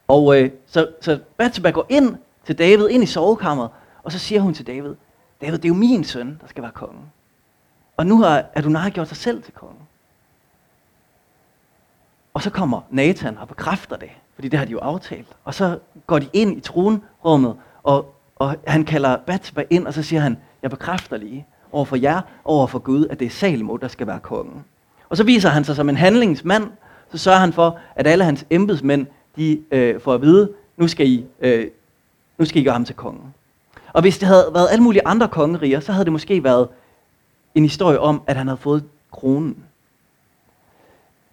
Og 0.09 0.41
øh, 0.41 0.51
så, 0.67 0.89
så 1.01 1.19
Bathsheba 1.37 1.71
går 1.71 1.87
ind 1.89 2.17
til 2.45 2.59
David, 2.59 2.89
ind 2.89 3.03
i 3.03 3.07
sovekammeret, 3.07 3.71
og 4.03 4.13
så 4.13 4.19
siger 4.19 4.41
hun 4.41 4.55
til 4.55 4.67
David, 4.67 4.95
David, 5.41 5.57
det 5.57 5.65
er 5.65 5.69
jo 5.69 5.75
min 5.75 6.05
søn, 6.05 6.39
der 6.41 6.49
skal 6.49 6.63
være 6.63 6.73
konge. 6.73 7.01
Og 8.01 8.07
nu 8.07 8.23
har 8.23 8.45
Adonai 8.55 8.91
gjort 8.91 9.09
sig 9.09 9.17
selv 9.17 9.43
til 9.43 9.53
konge. 9.53 9.81
Og 12.35 12.43
så 12.43 12.51
kommer 12.51 12.81
Nathan 12.91 13.39
og 13.39 13.49
bekræfter 13.49 13.97
det, 13.97 14.11
fordi 14.35 14.49
det 14.49 14.59
har 14.59 14.67
de 14.67 14.73
jo 14.73 14.79
aftalt. 14.79 15.27
Og 15.45 15.55
så 15.55 15.79
går 16.07 16.19
de 16.19 16.29
ind 16.33 16.57
i 16.57 16.61
tronrummet, 16.61 17.57
og, 17.83 18.15
og 18.37 18.57
han 18.67 18.85
kalder 18.85 19.17
Batsba 19.17 19.65
ind, 19.71 19.87
og 19.87 19.95
så 19.95 20.03
siger 20.03 20.21
han, 20.21 20.37
jeg 20.63 20.71
bekræfter 20.71 21.17
lige 21.17 21.47
over 21.73 21.85
for 21.85 21.97
jer, 21.97 22.21
over 22.45 22.67
for 22.67 22.79
Gud, 22.79 23.07
at 23.07 23.19
det 23.19 23.27
er 23.27 23.31
Salomo, 23.31 23.77
der 23.77 23.89
skal 23.89 24.07
være 24.07 24.21
kongen. 24.21 24.65
Og 25.09 25.17
så 25.17 25.25
viser 25.25 25.49
han 25.49 25.65
sig 25.65 25.77
som 25.77 25.89
en 25.89 25.97
handlingsmand, 25.97 26.71
så 27.13 27.19
sørger 27.19 27.39
han 27.39 27.53
for, 27.53 27.79
at 27.95 28.07
alle 28.07 28.25
hans 28.25 28.47
embedsmænd, 28.51 29.07
de 29.37 29.61
øh, 29.71 30.01
får 30.01 30.15
at 30.15 30.23
vide, 30.23 30.53
nu 30.77 30.89
skal, 30.89 31.09
I, 31.09 31.25
øh, 31.41 31.67
nu 32.39 32.45
skal 32.45 32.63
I 32.63 32.65
gøre 32.65 32.75
ham 32.75 32.85
til 32.85 32.95
kongen. 32.95 33.35
Og 33.93 34.01
hvis 34.01 34.19
det 34.19 34.29
havde 34.29 34.51
været 34.55 34.69
alle 34.71 34.83
mulige 34.83 35.07
andre 35.07 35.29
kongeriger, 35.29 35.81
så 35.81 35.93
havde 35.93 36.05
det 36.05 36.13
måske 36.13 36.45
været 36.45 36.69
en 37.55 37.63
historie 37.63 38.01
om, 38.01 38.23
at 38.27 38.37
han 38.37 38.49
havde 38.49 38.61
fået 38.61 38.85
kronen. 39.11 39.65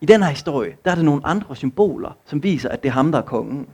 I 0.02 0.06
den 0.06 0.24
her 0.24 0.30
historie, 0.30 0.78
der 0.86 0.92
er 0.92 0.96
der 0.96 1.04
nogle 1.04 1.22
andre 1.26 1.56
symboler, 1.56 2.12
som 2.26 2.44
viser, 2.44 2.70
at 2.70 2.84
det 2.84 2.90
er 2.90 2.94
ham, 2.94 3.12
der 3.12 3.20
er 3.20 3.24
kongen. 3.24 3.70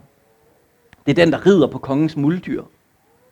Det 1.06 1.12
er 1.12 1.26
den, 1.26 1.32
der 1.32 1.46
rider 1.46 1.68
på 1.68 1.78
kongens 1.78 2.16
muldyr. 2.16 2.64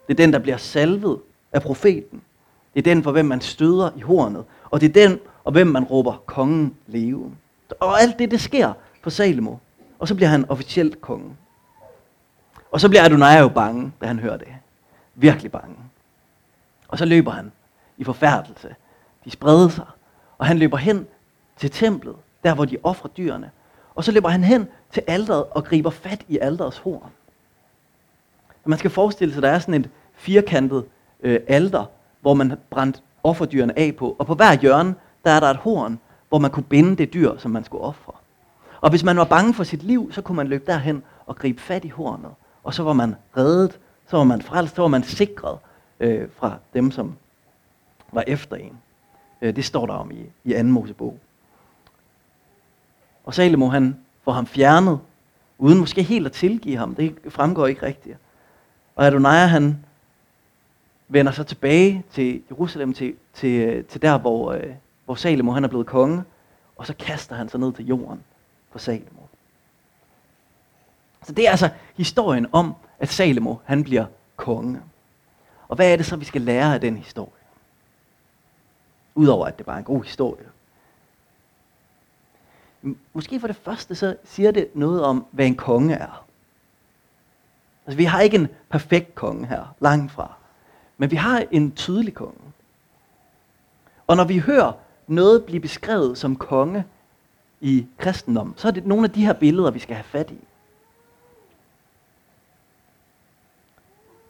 Det 0.08 0.14
er 0.14 0.24
den, 0.24 0.34
der 0.34 0.40
bliver 0.40 0.58
salvet 0.58 1.20
af 1.52 1.62
profeten. 1.62 2.22
Det 2.74 2.80
er 2.80 2.94
den, 2.94 3.04
for 3.04 3.12
hvem 3.12 3.26
man 3.26 3.42
støder 3.42 3.92
i 3.98 4.02
hornet. 4.02 4.46
Og 4.72 4.82
det 4.82 4.98
er 4.98 5.08
den, 5.08 5.20
og 5.44 5.52
hvem 5.52 5.68
man 5.68 5.84
råber 5.84 6.24
kongen 6.26 6.76
leve. 6.88 7.36
Og 7.80 8.02
alt 8.02 8.20
det, 8.20 8.32
det 8.32 8.42
sker 8.42 8.74
for 9.02 9.10
Salomo. 9.10 9.56
Og 10.00 10.08
så 10.08 10.16
bliver 10.16 10.30
han 10.30 10.50
officielt 10.50 11.02
konge. 11.02 11.36
Og 12.72 12.82
så 12.82 12.90
bliver 12.90 13.04
Adonai 13.04 13.38
jo 13.38 13.48
bange, 13.50 13.92
da 14.02 14.08
han 14.08 14.20
hører 14.20 14.38
det. 14.38 14.48
Virkelig 15.16 15.52
bange. 15.52 15.76
Og 16.88 16.98
så 16.98 17.06
løber 17.06 17.32
han 17.32 17.52
i 17.98 18.04
forfærdelse. 18.04 18.76
De 19.26 19.32
spredte 19.32 19.76
sig. 19.76 19.86
Og 20.38 20.46
han 20.46 20.58
løber 20.58 20.78
hen 20.78 21.08
til 21.58 21.72
templet, 21.72 22.16
der 22.44 22.56
hvor 22.56 22.66
de 22.66 22.78
offrer 22.84 23.10
dyrene. 23.10 23.52
Og 23.96 24.04
så 24.04 24.12
løber 24.12 24.30
han 24.30 24.44
hen 24.44 24.68
til 24.92 25.04
alderet 25.08 25.44
og 25.52 25.64
griber 25.64 25.90
fat 25.90 26.26
i 26.28 26.38
alderets 26.38 26.78
horn. 26.78 27.12
Man 28.66 28.80
skal 28.80 28.92
forestille 28.92 29.34
sig, 29.34 29.38
at 29.40 29.44
der 29.44 29.50
er 29.50 29.60
sådan 29.60 29.82
et 29.82 29.90
firkantet 30.14 30.86
øh, 31.22 31.40
alter, 31.48 31.86
hvor 32.22 32.34
man 32.34 32.54
brændt 32.70 33.04
offerdyrene 33.24 33.80
af 33.80 33.96
på. 33.96 34.16
Og 34.20 34.26
på 34.26 34.36
hver 34.36 34.54
hjørne, 34.54 34.96
der 35.26 35.32
er 35.32 35.40
der 35.40 35.48
et 35.48 35.58
horn, 35.58 36.00
hvor 36.30 36.40
man 36.40 36.52
kunne 36.52 36.64
binde 36.64 36.96
det 36.96 37.14
dyr, 37.14 37.38
som 37.38 37.52
man 37.52 37.64
skulle 37.64 37.84
ofre. 37.84 38.14
Og 38.82 38.90
hvis 38.90 39.04
man 39.04 39.18
var 39.18 39.24
bange 39.24 39.54
for 39.54 39.64
sit 39.64 39.84
liv, 39.84 40.12
så 40.12 40.22
kunne 40.22 40.36
man 40.36 40.48
løbe 40.48 40.66
derhen 40.66 41.04
og 41.26 41.36
gribe 41.36 41.62
fat 41.62 41.86
i 41.86 41.90
hornet. 41.90 42.32
Og 42.64 42.74
så 42.74 42.84
var 42.84 42.94
man 42.94 43.16
reddet, 43.38 43.80
så 44.08 44.18
var 44.18 44.24
man 44.24 44.42
frelst, 44.42 44.76
så 44.76 44.82
var 44.82 44.88
man 44.88 45.04
sikret 45.04 45.58
øh, 46.00 46.28
fra 46.36 46.54
dem, 46.74 46.92
som 46.92 47.16
var 48.12 48.24
efter 48.28 48.56
en. 48.56 48.78
Øh, 49.42 49.56
det 49.56 49.66
står 49.66 49.86
der 49.86 49.94
om 49.94 50.12
i, 50.12 50.26
i 50.44 50.54
2. 50.54 50.64
Mosebog. 50.64 51.20
Og 53.24 53.34
Salomo 53.34 53.68
han 53.68 53.98
får 54.24 54.32
ham 54.32 54.46
fjernet, 54.46 55.00
uden 55.58 55.80
måske 55.80 56.04
helt 56.04 56.26
at 56.26 56.32
tilgive 56.32 56.78
ham. 56.78 56.96
Det 56.96 57.16
fremgår 57.30 57.68
ikke 57.68 57.86
rigtigt. 57.86 58.18
Og 58.96 59.06
Adonai 59.06 59.48
han 59.48 59.86
vender 61.08 61.32
så 61.32 61.44
tilbage 61.44 62.04
til 62.12 62.42
Jerusalem, 62.52 62.94
til, 62.94 63.14
til, 63.34 63.84
til 63.86 64.02
der, 64.02 64.18
hvor, 64.18 64.52
øh, 64.52 64.74
hvor 65.06 65.16
Salomo 65.16 65.52
han 65.52 65.64
er 65.64 65.68
blevet 65.68 65.88
konge, 65.88 66.24
og 66.76 66.88
så 66.88 66.94
kaster 67.00 67.36
han 67.36 67.50
sig 67.50 67.60
ned 67.60 67.74
til 67.74 67.86
jorden 67.86 68.24
for 68.72 68.80
Salomo. 68.80 69.22
Så 71.24 71.32
det 71.34 71.48
er 71.48 71.52
altså 71.52 71.70
historien 71.98 72.48
om, 72.52 72.74
at 73.00 73.10
Salomo 73.10 73.56
han 73.66 73.84
bliver 73.84 74.06
konge. 74.36 74.82
Og 75.68 75.76
hvad 75.76 75.94
er 75.94 75.98
det 75.98 76.06
så, 76.06 76.16
vi 76.16 76.26
skal 76.26 76.42
lære 76.42 76.74
af 76.74 76.82
den 76.82 76.98
historie? 76.98 77.41
Udover 79.22 79.46
at 79.46 79.58
det 79.58 79.66
bare 79.66 79.76
er 79.76 79.80
en 79.80 79.86
god 79.86 80.04
historie. 80.04 80.46
Måske 83.14 83.40
for 83.40 83.48
det 83.48 83.56
første, 83.56 83.96
så 83.96 84.16
siger 84.24 84.52
det 84.52 84.70
noget 84.76 85.04
om, 85.04 85.26
hvad 85.32 85.46
en 85.46 85.56
konge 85.56 85.96
er. 85.96 86.26
Altså, 87.86 87.98
vi 87.98 88.04
har 88.04 88.22
ikke 88.22 88.38
en 88.38 88.48
perfekt 88.70 89.16
konge 89.16 89.46
her, 89.48 89.76
langt 89.80 90.12
fra. 90.12 90.34
Men 90.98 91.12
vi 91.12 91.16
har 91.16 91.44
en 91.52 91.72
tydelig 91.72 92.14
konge. 92.14 92.54
Og 94.08 94.18
når 94.18 94.24
vi 94.24 94.38
hører 94.40 94.74
noget 95.08 95.46
blive 95.46 95.60
beskrevet 95.60 96.18
som 96.18 96.36
konge 96.36 96.86
i 97.62 97.88
kristendom, 97.98 98.54
så 98.58 98.68
er 98.68 98.72
det 98.72 98.86
nogle 98.86 99.04
af 99.04 99.12
de 99.12 99.26
her 99.26 99.34
billeder, 99.34 99.72
vi 99.72 99.80
skal 99.80 99.96
have 99.96 100.04
fat 100.04 100.32
i. 100.32 100.40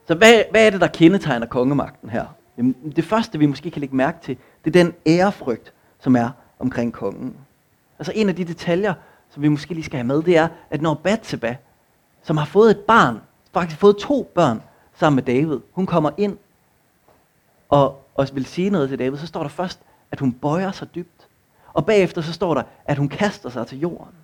Så 0.08 0.16
hvad, 0.16 0.44
hvad 0.52 0.66
er 0.66 0.70
det, 0.70 0.82
der 0.82 0.88
kendetegner 0.88 1.46
kongemagten 1.48 2.10
her? 2.10 2.26
Jamen, 2.58 2.94
det 2.96 3.06
første, 3.06 3.40
vi 3.40 3.46
måske 3.46 3.72
kan 3.72 3.80
lægge 3.80 3.96
mærke 3.96 4.18
til, 4.22 4.38
det 4.66 4.76
er 4.76 4.84
den 4.84 4.94
ærefrygt, 5.08 5.74
som 6.00 6.16
er 6.16 6.30
omkring 6.60 6.94
kongen. 6.94 7.38
Altså 8.00 8.12
en 8.16 8.30
af 8.30 8.36
de 8.36 8.46
detaljer, 8.46 8.94
som 9.30 9.44
vi 9.44 9.48
måske 9.48 9.74
lige 9.74 9.84
skal 9.84 9.98
have 9.98 10.08
med, 10.08 10.24
det 10.24 10.38
er, 10.38 10.48
at 10.70 10.82
når 10.82 10.94
Bathsheba, 10.94 11.56
som 12.24 12.38
har 12.38 12.46
fået 12.46 12.72
et 12.72 12.80
barn, 12.80 13.22
faktisk 13.54 13.80
fået 13.80 13.98
to 13.98 14.32
børn 14.36 14.62
sammen 14.94 15.16
med 15.16 15.24
David, 15.24 15.60
hun 15.72 15.86
kommer 15.86 16.12
ind 16.18 16.38
og, 17.70 18.08
og 18.16 18.28
vil 18.34 18.46
sige 18.46 18.70
noget 18.70 18.90
til 18.90 19.00
David, 19.00 19.18
så 19.18 19.28
står 19.28 19.42
der 19.42 19.50
først, 19.50 19.80
at 20.12 20.20
hun 20.20 20.34
bøjer 20.34 20.72
sig 20.72 20.96
dybt. 20.96 21.28
Og 21.74 21.86
bagefter 21.86 22.22
så 22.22 22.34
står 22.34 22.54
der, 22.54 22.64
at 22.86 22.98
hun 22.98 23.10
kaster 23.10 23.50
sig 23.50 23.68
til 23.68 23.80
jorden. 23.80 24.16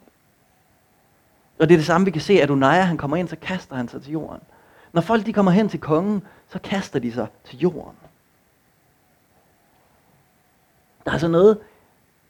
Og 1.59 1.69
det 1.69 1.75
er 1.75 1.77
det 1.77 1.85
samme, 1.85 2.05
vi 2.05 2.11
kan 2.11 2.21
se, 2.21 2.41
at 2.41 2.49
Unaya, 2.49 2.81
han 2.81 2.97
kommer 2.97 3.17
ind, 3.17 3.27
så 3.27 3.35
kaster 3.41 3.75
han 3.75 3.87
sig 3.87 4.01
til 4.01 4.11
jorden. 4.11 4.41
Når 4.93 5.01
folk 5.01 5.25
de 5.25 5.33
kommer 5.33 5.51
hen 5.51 5.69
til 5.69 5.79
kongen, 5.79 6.23
så 6.49 6.59
kaster 6.59 6.99
de 6.99 7.11
sig 7.11 7.27
til 7.43 7.59
jorden. 7.59 7.95
Der 11.07 11.11
er 11.11 11.13
altså 11.13 11.27
noget 11.27 11.57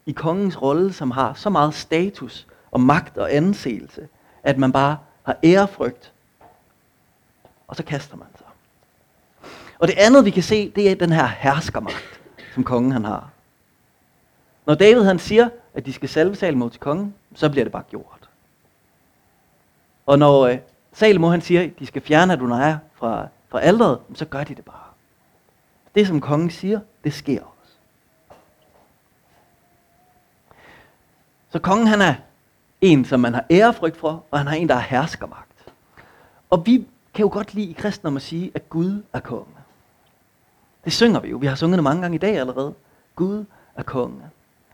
i 0.06 0.12
kongens 0.12 0.62
rolle, 0.62 0.94
som 0.94 1.12
har 1.12 1.34
så 1.34 1.50
meget 1.50 1.74
status 1.74 2.48
og 2.72 2.82
magt 2.82 3.18
og 3.18 3.34
anseelse, 3.34 4.08
at 4.44 4.58
man 4.58 4.72
bare 4.72 4.98
har 5.24 5.38
ærefrygt, 5.44 6.14
og 7.68 7.76
så 7.76 7.84
kaster 7.84 8.18
man 8.18 8.28
sig. 8.38 8.46
Og 9.80 9.88
det 9.88 9.98
andet, 9.98 10.26
vi 10.26 10.30
kan 10.30 10.44
se, 10.44 10.70
det 10.70 10.92
er 10.92 10.96
den 10.96 11.12
her 11.12 11.26
herskermagt, 11.26 12.22
som 12.54 12.64
kongen 12.64 12.92
han 12.92 13.06
har. 13.06 13.30
Når 14.66 14.76
David 14.76 15.04
han 15.04 15.20
siger, 15.20 15.50
at 15.74 15.86
de 15.86 15.94
skal 15.94 16.10
salve 16.10 16.36
Salmo 16.36 16.70
til 16.70 16.80
kongen, 16.80 17.16
så 17.36 17.50
bliver 17.50 17.66
det 17.66 17.72
bare 17.72 17.84
gjort. 17.90 18.30
Og 20.06 20.20
når 20.20 20.42
øh, 20.42 21.32
han 21.32 21.42
siger, 21.42 21.62
at 21.62 21.80
de 21.80 21.86
skal 21.86 22.02
fjerne 22.02 22.34
Adonai 22.34 22.76
fra, 22.94 23.28
fra 23.50 23.60
alderet, 23.60 24.00
så 24.14 24.26
gør 24.26 24.44
de 24.44 24.56
det 24.56 24.66
bare. 24.66 24.88
Det 25.96 26.08
som 26.08 26.22
kongen 26.22 26.50
siger, 26.50 26.80
det 27.04 27.14
sker 27.14 27.42
også. 27.42 27.58
Så 31.50 31.60
kongen 31.60 31.88
han 31.88 32.02
er 32.02 32.16
en, 32.82 33.06
som 33.06 33.20
man 33.20 33.34
har 33.34 33.46
ærefrygt 33.52 33.98
for, 33.98 34.24
og 34.32 34.38
han 34.38 34.48
har 34.48 34.56
en, 34.56 34.70
der 34.70 34.76
er 34.76 34.80
herskermagt. 34.80 35.66
Og 36.50 36.66
vi 36.66 36.88
kan 37.14 37.24
jo 37.24 37.30
godt 37.34 37.54
lide 37.54 37.70
i 37.70 37.74
kristendom 37.74 38.16
at 38.16 38.22
sige, 38.22 38.52
at 38.54 38.70
Gud 38.70 39.04
er 39.14 39.20
konge. 39.20 39.54
Det 40.86 40.94
synger 40.94 41.20
vi 41.20 41.30
jo. 41.30 41.38
Vi 41.38 41.48
har 41.48 41.56
sunget 41.56 41.78
det 41.78 41.84
mange 41.84 42.02
gange 42.02 42.16
i 42.16 42.18
dag 42.18 42.38
allerede. 42.38 42.74
Gud 43.16 43.46
er 43.76 43.84
konge. 43.84 44.24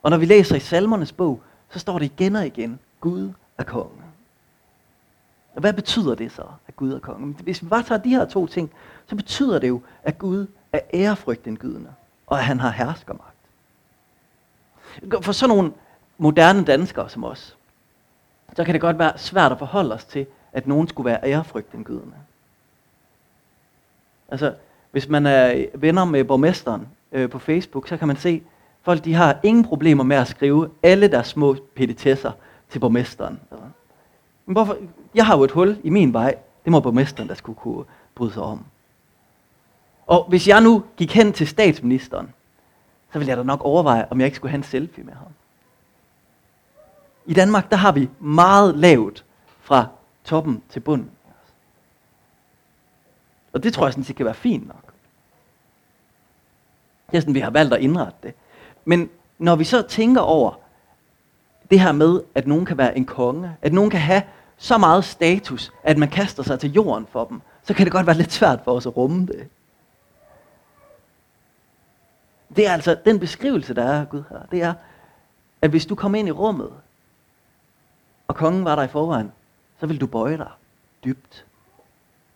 Og 0.02 0.10
når 0.10 0.18
vi 0.18 0.26
læser 0.26 0.56
i 0.56 0.60
salmernes 0.60 1.12
bog, 1.12 1.42
så 1.70 1.80
står 1.80 2.00
det 2.00 2.06
igen 2.06 2.36
og 2.36 2.46
igen, 2.46 2.80
Gud 3.02 3.32
er 3.58 3.64
konge. 3.64 4.04
Og 5.56 5.60
hvad 5.60 5.74
betyder 5.74 6.16
det 6.16 6.32
så, 6.32 6.44
at 6.68 6.76
Gud 6.76 6.94
er 6.94 7.00
konge? 7.00 7.36
Hvis 7.44 7.64
vi 7.64 7.68
bare 7.68 7.84
tager 7.84 8.02
de 8.02 8.10
her 8.10 8.26
to 8.26 8.48
ting, 8.48 8.72
så 9.08 9.16
betyder 9.16 9.60
det 9.60 9.68
jo, 9.68 9.82
at 10.04 10.18
Gud 10.18 10.48
er 10.74 10.80
ærefrygtindgydende, 10.94 11.94
og 12.28 12.38
at 12.38 12.44
han 12.44 12.60
har 12.60 12.70
herskermagt. 12.70 13.36
For 15.22 15.32
sådan 15.32 15.56
nogle 15.56 15.74
moderne 16.18 16.66
danskere 16.66 17.10
som 17.10 17.24
os, 17.24 17.58
så 18.56 18.64
kan 18.64 18.74
det 18.74 18.82
godt 18.82 19.00
være 19.00 19.18
svært 19.18 19.52
at 19.52 19.60
forholde 19.60 19.96
os 19.96 20.06
til, 20.06 20.26
at 20.54 20.68
nogen 20.68 20.88
skulle 20.88 21.06
være 21.06 21.20
ærefrygtindgydende. 21.24 22.16
Altså, 24.30 24.54
hvis 24.92 25.10
man 25.10 25.26
er 25.26 25.66
venner 25.74 26.06
med 26.06 26.24
borgmesteren 26.24 26.88
øh, 27.12 27.30
på 27.30 27.40
Facebook, 27.40 27.88
så 27.88 27.98
kan 27.98 28.08
man 28.08 28.18
se, 28.18 28.42
folk 28.82 29.06
de 29.06 29.14
har 29.14 29.40
ingen 29.44 29.64
problemer 29.64 30.04
med 30.04 30.18
at 30.18 30.28
skrive 30.28 30.70
alle 30.84 31.08
deres 31.08 31.28
små 31.28 31.56
petitesser 31.76 32.32
til 32.70 32.80
borgmesteren. 32.80 33.40
Men 34.46 34.54
hvorfor? 34.54 34.78
Jeg 35.16 35.26
har 35.26 35.38
jo 35.38 35.44
et 35.44 35.52
hul 35.52 35.78
i 35.84 35.90
min 35.90 36.14
vej. 36.14 36.36
Det 36.64 36.72
må 36.72 36.80
borgmesteren, 36.80 37.30
der 37.30 37.36
skulle 37.36 37.60
kunne 37.60 37.86
bryde 38.16 38.34
sig 38.34 38.44
om. 38.44 38.66
Og 40.08 40.26
hvis 40.30 40.48
jeg 40.48 40.62
nu 40.62 40.84
gik 40.98 41.16
hen 41.16 41.34
til 41.34 41.48
statsministeren, 41.48 42.34
så 43.12 43.20
ville 43.20 43.30
jeg 43.30 43.38
da 43.38 43.44
nok 43.44 43.62
overveje, 43.62 44.08
om 44.10 44.20
jeg 44.20 44.26
ikke 44.26 44.36
skulle 44.36 44.50
have 44.50 44.58
en 44.58 44.64
selfie 44.64 45.04
med 45.04 45.14
ham. 45.14 45.28
I 47.26 47.34
Danmark, 47.34 47.72
der 47.72 47.78
har 47.78 47.92
vi 47.92 48.10
meget 48.20 48.76
lavt 48.76 49.26
fra 49.62 49.88
toppen 50.24 50.64
til 50.70 50.80
bunden. 50.80 51.12
Og 53.54 53.64
det 53.64 53.74
tror 53.74 53.86
jeg 53.86 53.94
sådan 53.94 54.04
set 54.04 54.16
kan 54.16 54.26
være 54.26 54.34
fint 54.34 54.68
nok. 54.68 54.94
Det 57.12 57.18
er 57.18 57.22
sådan, 57.22 57.34
vi 57.36 57.40
har 57.40 57.50
valgt 57.50 57.74
at 57.74 57.82
indrette 57.82 58.18
det. 58.24 58.34
Men 58.86 59.10
når 59.38 59.56
vi 59.56 59.64
så 59.64 59.82
tænker 59.82 60.22
over 60.22 60.54
det 61.70 61.80
her 61.80 61.92
med, 61.92 62.22
at 62.36 62.48
nogen 62.48 62.66
kan 62.66 62.78
være 62.78 62.98
en 62.98 63.06
konge, 63.06 63.58
at 63.62 63.74
nogen 63.74 63.90
kan 63.90 64.00
have 64.00 64.24
så 64.58 64.78
meget 64.78 65.04
status, 65.04 65.72
at 65.84 65.98
man 65.98 66.10
kaster 66.10 66.44
sig 66.44 66.60
til 66.60 66.72
jorden 66.72 67.08
for 67.12 67.26
dem, 67.26 67.42
så 67.64 67.74
kan 67.74 67.86
det 67.86 67.94
godt 67.94 68.08
være 68.08 68.18
lidt 68.18 68.32
svært 68.32 68.60
for 68.64 68.72
os 68.72 68.86
at 68.86 68.98
rumme 68.98 69.26
det. 69.26 69.48
Det 72.56 72.68
er 72.68 72.74
altså 72.74 72.98
den 73.06 73.20
beskrivelse, 73.20 73.74
der 73.74 73.84
er 73.84 74.06
Gud 74.06 74.24
her. 74.30 74.40
Det 74.52 74.62
er, 74.62 74.74
at 75.62 75.70
hvis 75.70 75.86
du 75.86 75.96
kommer 75.96 76.20
ind 76.20 76.28
i 76.28 76.32
rummet, 76.32 76.72
og 78.34 78.38
kongen 78.38 78.66
var 78.66 78.76
der 78.76 78.84
i 78.84 78.88
forvejen, 78.88 79.32
så 79.80 79.86
vil 79.86 80.02
du 80.02 80.08
bøje 80.08 80.38
dig 80.38 80.50
dybt. 81.04 81.46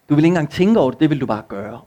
Du 0.10 0.16
vil 0.16 0.24
ikke 0.24 0.28
engang 0.28 0.50
tænke 0.50 0.80
over 0.80 0.92
det, 0.92 1.00
det 1.00 1.10
vil 1.10 1.22
du 1.22 1.26
bare 1.26 1.44
gøre. 1.48 1.82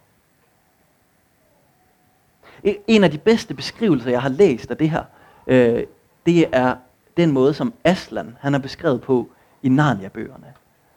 E-, 2.67 2.85
en 2.87 3.05
af 3.05 3.11
de 3.11 3.19
bedste 3.19 3.55
beskrivelser, 3.55 4.11
jeg 4.11 4.23
har 4.23 4.29
læst 4.29 4.71
af 4.71 4.77
det 4.77 4.91
her, 4.91 5.05
øh, 5.47 5.85
det 6.27 6.49
er 6.53 6.77
den 7.17 7.33
måde, 7.33 7.55
som 7.55 7.73
Aslan 7.85 8.37
han 8.41 8.53
har 8.53 8.61
beskrevet 8.61 9.01
på 9.01 9.29
i 9.63 9.69
Narnia-bøgerne. 9.69 10.53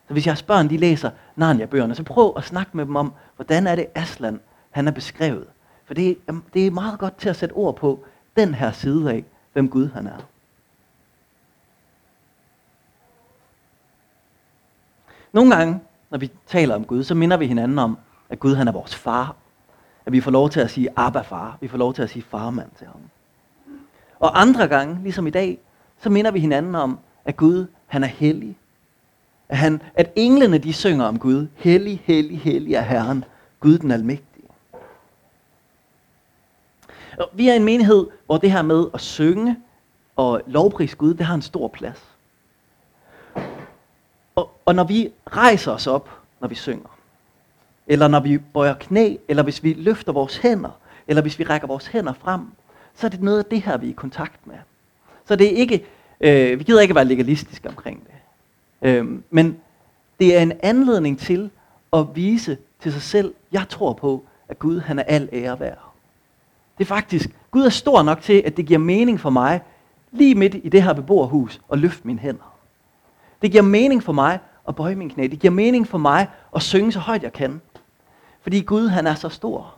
Så 0.08 0.14
hvis 0.14 0.28
jeres 0.28 0.44
børn 0.44 0.70
de 0.70 0.78
læser 0.78 1.12
Narnia-bøgerne, 1.36 1.96
så 1.96 2.04
prøv 2.04 2.34
at 2.38 2.44
snakke 2.44 2.78
med 2.78 2.86
dem 2.86 2.96
om, 2.96 3.14
hvordan 3.36 3.68
er 3.68 3.76
det 3.76 3.88
Aslan 3.96 4.40
han 4.72 4.88
er 4.88 4.92
beskrevet. 4.92 5.48
For 5.86 5.94
det, 5.94 6.18
det 6.54 6.68
er 6.68 6.72
meget 6.72 7.00
godt 7.00 7.18
til 7.18 7.30
at 7.30 7.36
sætte 7.36 7.54
ord 7.54 7.76
på 7.76 8.06
den 8.38 8.54
her 8.54 8.72
side 8.72 9.12
af, 9.12 9.24
hvem 9.54 9.70
Gud 9.70 9.90
han 9.90 10.08
er. 10.08 10.33
Nogle 15.34 15.56
gange, 15.56 15.80
når 16.10 16.18
vi 16.18 16.32
taler 16.48 16.76
om 16.76 16.86
Gud, 16.86 17.04
så 17.04 17.16
minder 17.16 17.38
vi 17.38 17.48
hinanden 17.48 17.80
om, 17.80 17.98
at 18.30 18.40
Gud 18.40 18.56
han 18.56 18.68
er 18.68 18.72
vores 18.72 18.96
far. 18.96 19.36
At 20.06 20.12
vi 20.12 20.22
får 20.22 20.32
lov 20.32 20.50
til 20.50 20.60
at 20.60 20.72
sige 20.72 20.90
Abba 20.96 21.22
far. 21.22 21.58
Vi 21.62 21.68
får 21.68 21.78
lov 21.78 21.94
til 21.94 22.02
at 22.02 22.10
sige 22.10 22.24
farmand 22.24 22.70
til 22.78 22.88
ham. 22.88 23.02
Og 24.20 24.42
andre 24.42 24.68
gange, 24.68 25.00
ligesom 25.04 25.28
i 25.28 25.30
dag, 25.30 25.60
så 26.02 26.10
minder 26.10 26.32
vi 26.32 26.40
hinanden 26.40 26.76
om, 26.76 27.00
at 27.26 27.38
Gud 27.38 27.66
han 27.88 28.04
er 28.04 28.08
hellig. 28.08 28.58
At, 29.50 29.58
han, 29.58 29.82
at 29.96 30.12
englene 30.16 30.58
de 30.58 30.74
synger 30.74 31.06
om 31.06 31.20
Gud. 31.20 31.48
Hellig, 31.56 32.02
hellig, 32.06 32.40
hellig 32.40 32.74
er 32.74 32.82
Herren, 32.82 33.24
Gud 33.60 33.78
den 33.78 33.92
almægtige. 33.92 34.48
Og 37.18 37.30
vi 37.34 37.50
er 37.50 37.54
en 37.54 37.64
menighed, 37.64 38.08
hvor 38.26 38.38
det 38.38 38.52
her 38.52 38.62
med 38.62 38.86
at 38.94 39.02
synge 39.02 39.58
og 40.16 40.42
lovprise 40.48 40.96
Gud, 40.96 41.14
det 41.14 41.26
har 41.26 41.36
en 41.36 41.42
stor 41.42 41.68
plads. 41.68 42.13
Og, 44.36 44.52
og 44.66 44.76
når 44.76 44.84
vi 44.84 45.12
rejser 45.28 45.72
os 45.72 45.88
op, 45.88 46.10
når 46.40 46.48
vi 46.48 46.56
synger, 46.56 46.98
eller 47.88 48.08
når 48.08 48.20
vi 48.20 48.38
bøjer 48.38 48.74
knæ, 48.74 49.16
eller 49.28 49.44
hvis 49.44 49.64
vi 49.64 49.74
løfter 49.74 50.12
vores 50.12 50.38
hænder, 50.38 50.80
eller 51.08 51.22
hvis 51.22 51.40
vi 51.40 51.44
rækker 51.44 51.68
vores 51.68 51.88
hænder 51.88 52.14
frem, 52.14 52.42
så 52.96 53.08
er 53.08 53.10
det 53.10 53.22
noget 53.22 53.40
af 53.40 53.46
det 53.46 53.62
her, 53.62 53.78
vi 53.78 53.86
er 53.86 53.90
i 53.90 53.94
kontakt 53.94 54.48
med. 54.48 54.56
Så 55.26 55.36
det 55.36 55.54
er 55.54 55.58
ikke, 55.58 55.86
øh, 56.22 56.60
vi 56.60 56.64
gider 56.64 56.82
ikke 56.82 56.96
være 56.96 57.06
legalistiske 57.06 57.70
omkring 57.70 58.04
det. 58.04 58.14
Øh, 58.90 59.20
men 59.30 59.58
det 60.20 60.38
er 60.38 60.42
en 60.42 60.54
anledning 60.64 61.20
til 61.20 61.50
at 61.94 62.06
vise 62.16 62.58
til 62.80 62.94
sig 62.94 63.02
selv, 63.02 63.34
jeg 63.52 63.66
tror 63.70 63.94
på, 63.94 64.24
at 64.48 64.60
Gud 64.60 64.80
han 64.80 65.00
er 65.00 65.04
al 65.04 65.30
ære 65.34 65.60
værd. 65.60 65.94
Det 66.78 66.84
er 66.84 66.88
faktisk, 66.88 67.30
Gud 67.52 67.66
er 67.66 67.70
stor 67.70 68.04
nok 68.04 68.22
til, 68.22 68.44
at 68.46 68.58
det 68.58 68.66
giver 68.66 68.80
mening 68.80 69.20
for 69.20 69.30
mig, 69.30 69.62
lige 70.12 70.36
midt 70.36 70.56
i 70.64 70.70
det 70.70 70.84
her 70.84 70.94
beboerhus, 70.94 71.62
at 71.72 71.80
løfte 71.80 72.08
mine 72.08 72.20
hænder. 72.20 72.53
Det 73.44 73.52
giver 73.52 73.64
mening 73.64 74.04
for 74.04 74.14
mig 74.14 74.40
at 74.68 74.76
bøje 74.76 74.96
min 74.96 75.10
knæ. 75.10 75.28
Det 75.28 75.40
giver 75.40 75.54
mening 75.54 75.88
for 75.88 75.98
mig 75.98 76.30
at 76.56 76.62
synge 76.62 76.92
så 76.92 77.00
højt 77.00 77.24
jeg 77.24 77.34
kan. 77.34 77.62
Fordi 78.42 78.62
Gud 78.62 78.88
han 78.88 79.08
er 79.08 79.16
så 79.16 79.30
stor. 79.30 79.76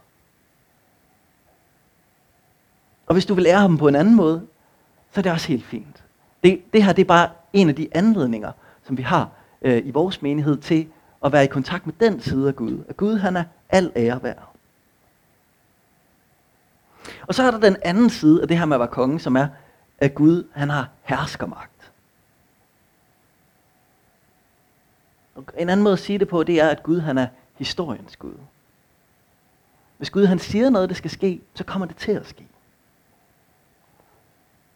Og 3.08 3.14
hvis 3.14 3.26
du 3.26 3.34
vil 3.34 3.46
ære 3.46 3.60
ham 3.60 3.78
på 3.78 3.88
en 3.88 3.96
anden 3.96 4.16
måde, 4.16 4.48
så 5.12 5.20
er 5.20 5.22
det 5.22 5.32
også 5.32 5.48
helt 5.48 5.66
fint. 5.66 6.04
Det, 6.44 6.62
det 6.74 6.84
her 6.84 6.94
det 6.94 7.02
er 7.02 7.08
bare 7.08 7.30
en 7.54 7.70
af 7.70 7.76
de 7.76 7.88
anledninger, 7.92 8.52
som 8.84 8.98
vi 8.98 9.02
har 9.02 9.30
øh, 9.62 9.86
i 9.86 9.92
vores 9.92 10.22
menighed 10.22 10.58
til 10.58 10.88
at 11.26 11.32
være 11.32 11.44
i 11.44 11.48
kontakt 11.48 11.86
med 11.86 11.94
den 12.00 12.22
side 12.22 12.48
af 12.48 12.56
Gud. 12.56 12.84
At 12.90 12.98
Gud 12.98 13.18
han 13.18 13.38
er 13.38 13.44
al 13.70 13.92
ære 13.96 14.24
værd. 14.24 14.50
Og 17.28 17.36
så 17.36 17.44
er 17.44 17.52
der 17.52 17.60
den 17.60 17.78
anden 17.82 18.10
side 18.10 18.42
af 18.42 18.48
det 18.48 18.58
her 18.58 18.66
med 18.66 18.76
at 18.76 18.80
være 18.80 18.88
konge, 18.88 19.20
som 19.20 19.36
er, 19.36 19.48
at 19.98 20.16
Gud 20.16 20.44
han 20.54 20.70
har 20.70 20.90
herskermagt. 21.04 21.75
En 25.58 25.70
anden 25.70 25.84
måde 25.84 25.94
at 25.94 26.00
sige 26.00 26.20
det 26.20 26.28
på, 26.28 26.44
det 26.44 26.62
er, 26.62 26.70
at 26.70 26.84
Gud 26.84 27.00
han 27.00 27.18
er 27.18 27.28
historiens 27.58 28.16
Gud. 28.16 28.34
Hvis 29.98 30.10
Gud 30.10 30.26
han 30.26 30.40
siger 30.40 30.70
noget, 30.70 30.90
det 30.90 30.98
skal 30.98 31.12
ske, 31.12 31.42
så 31.54 31.64
kommer 31.64 31.86
det 31.86 31.96
til 31.96 32.12
at 32.12 32.28
ske. 32.28 32.46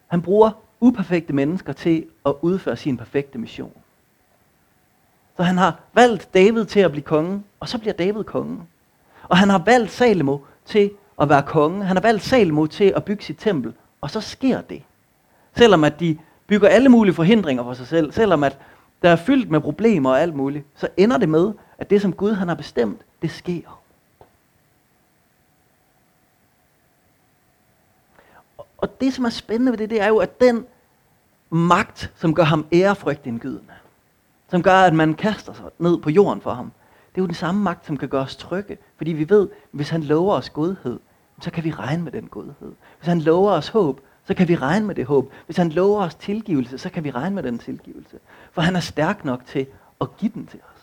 Han 0.08 0.22
bruger 0.22 0.52
uperfekte 0.80 1.34
mennesker 1.34 1.74
til 1.74 2.06
at 2.26 2.34
udføre 2.42 2.78
sin 2.78 2.98
perfekte 2.98 3.38
mission. 3.38 3.74
Så 5.38 5.44
han 5.44 5.58
har 5.58 5.80
valgt 5.94 6.34
David 6.34 6.66
til 6.66 6.80
at 6.80 6.92
blive 6.92 7.04
konge, 7.04 7.44
og 7.60 7.70
så 7.70 7.78
bliver 7.78 7.94
David 7.94 8.24
konge. 8.24 8.62
Og 9.24 9.38
han 9.38 9.50
har 9.50 9.62
valgt 9.66 9.92
Salomo 9.92 10.38
til 10.66 10.92
at 11.22 11.30
være 11.30 11.44
konge. 11.44 11.86
Han 11.86 11.96
har 11.96 12.02
valgt 12.02 12.24
Salomo 12.24 12.66
til 12.66 12.94
at 12.96 13.04
bygge 13.04 13.24
sit 13.24 13.38
tempel, 13.40 13.74
og 14.02 14.12
så 14.12 14.22
sker 14.22 14.62
det. 14.62 14.84
Selvom 15.56 15.84
at 15.84 16.00
de 16.00 16.18
bygger 16.48 16.68
alle 16.68 16.90
mulige 16.90 17.14
forhindringer 17.14 17.64
for 17.64 17.74
sig 17.74 17.88
selv, 17.88 18.12
selvom 18.12 18.44
at 18.44 18.58
der 19.02 19.10
er 19.10 19.16
fyldt 19.16 19.52
med 19.52 19.62
problemer 19.62 20.10
og 20.10 20.22
alt 20.22 20.36
muligt, 20.36 20.66
så 20.76 20.88
ender 20.98 21.18
det 21.18 21.30
med, 21.30 21.54
at 21.78 21.90
det 21.90 22.02
som 22.02 22.14
Gud 22.14 22.34
han 22.34 22.48
har 22.48 22.56
bestemt, 22.56 23.02
det 23.22 23.32
sker. 23.32 23.82
Og 28.78 29.02
det 29.02 29.14
som 29.14 29.26
er 29.26 29.30
spændende 29.30 29.72
ved 29.72 29.78
det, 29.78 29.90
det 29.90 30.02
er 30.02 30.08
jo, 30.08 30.18
at 30.18 30.42
den 30.42 30.66
magt, 31.50 32.14
som 32.16 32.34
gør 32.34 32.44
ham 32.44 32.66
ærefrygtindgydende, 32.74 33.74
som 34.50 34.64
gør, 34.64 34.76
at 34.76 34.94
man 34.94 35.14
kaster 35.14 35.54
sig 35.54 35.66
ned 35.80 35.98
på 35.98 36.10
jorden 36.10 36.42
for 36.42 36.54
ham, 36.54 36.72
det 37.10 37.18
er 37.18 37.22
jo 37.22 37.28
den 37.28 37.36
samme 37.36 37.62
magt, 37.62 37.86
som 37.86 37.98
kan 37.98 38.10
gøre 38.10 38.22
os 38.22 38.36
trygge. 38.36 38.78
Fordi 38.98 39.12
vi 39.12 39.30
ved, 39.30 39.50
hvis 39.72 39.90
han 39.90 40.04
lover 40.04 40.36
os 40.36 40.50
godhed, 40.50 41.00
så 41.42 41.52
kan 41.52 41.64
vi 41.64 41.72
regne 41.72 42.04
med 42.04 42.12
den 42.12 42.28
godhed. 42.28 42.74
Hvis 42.98 43.08
han 43.08 43.22
lover 43.22 43.52
os 43.52 43.68
håb, 43.68 44.02
så 44.30 44.36
kan 44.36 44.48
vi 44.48 44.56
regne 44.56 44.86
med 44.86 44.96
det 44.96 45.06
håb. 45.06 45.34
Hvis 45.46 45.58
han 45.58 45.70
lover 45.70 46.04
os 46.04 46.16
tilgivelse, 46.16 46.78
så 46.78 46.90
kan 46.90 47.04
vi 47.04 47.12
regne 47.12 47.36
med 47.36 47.44
den 47.44 47.60
tilgivelse. 47.60 48.20
For 48.52 48.62
han 48.62 48.76
er 48.76 48.80
stærk 48.80 49.26
nok 49.26 49.46
til 49.46 49.68
at 50.02 50.18
give 50.18 50.32
den 50.34 50.46
til 50.46 50.60
os. 50.60 50.82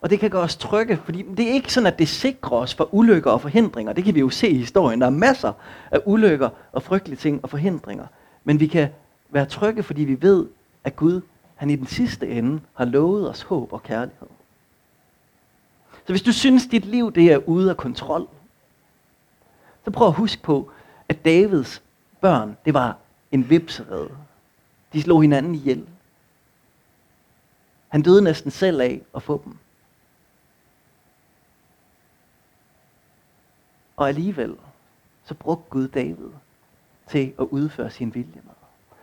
Og 0.00 0.10
det 0.10 0.20
kan 0.20 0.30
gøre 0.30 0.42
os 0.42 0.56
trygge, 0.56 0.96
fordi 0.96 1.22
det 1.22 1.48
er 1.48 1.52
ikke 1.52 1.72
sådan, 1.72 1.86
at 1.86 1.98
det 1.98 2.08
sikrer 2.08 2.56
os 2.56 2.74
for 2.74 2.94
ulykker 2.94 3.30
og 3.30 3.40
forhindringer. 3.40 3.92
Det 3.92 4.04
kan 4.04 4.14
vi 4.14 4.20
jo 4.20 4.30
se 4.30 4.48
i 4.48 4.58
historien. 4.58 5.00
Der 5.00 5.06
er 5.06 5.10
masser 5.10 5.52
af 5.90 6.00
ulykker 6.06 6.48
og 6.72 6.82
frygtelige 6.82 7.18
ting 7.18 7.40
og 7.42 7.50
forhindringer. 7.50 8.06
Men 8.44 8.60
vi 8.60 8.66
kan 8.66 8.88
være 9.30 9.46
trygge, 9.46 9.82
fordi 9.82 10.04
vi 10.04 10.22
ved, 10.22 10.46
at 10.84 10.96
Gud, 10.96 11.20
han 11.54 11.70
i 11.70 11.76
den 11.76 11.86
sidste 11.86 12.28
ende, 12.28 12.60
har 12.74 12.84
lovet 12.84 13.30
os 13.30 13.42
håb 13.42 13.72
og 13.72 13.82
kærlighed. 13.82 14.28
Så 16.10 16.12
hvis 16.12 16.22
du 16.22 16.32
synes, 16.32 16.66
dit 16.66 16.84
liv 16.84 17.12
det 17.12 17.32
er 17.32 17.48
ude 17.48 17.70
af 17.70 17.76
kontrol, 17.76 18.28
så 19.84 19.90
prøv 19.90 20.06
at 20.06 20.14
huske 20.14 20.42
på, 20.42 20.70
at 21.08 21.24
Davids 21.24 21.82
børn, 22.20 22.56
det 22.64 22.74
var 22.74 22.96
en 23.32 23.50
vipserede. 23.50 24.10
De 24.92 25.02
slog 25.02 25.22
hinanden 25.22 25.54
ihjel. 25.54 25.88
Han 27.88 28.02
døde 28.02 28.22
næsten 28.22 28.50
selv 28.50 28.80
af 28.80 29.02
at 29.14 29.22
få 29.22 29.42
dem. 29.44 29.56
Og 33.96 34.08
alligevel, 34.08 34.56
så 35.24 35.34
brugte 35.34 35.70
Gud 35.70 35.88
David 35.88 36.30
til 37.08 37.32
at 37.38 37.44
udføre 37.44 37.90
sin 37.90 38.14
vilje 38.14 38.40
med. 38.44 38.54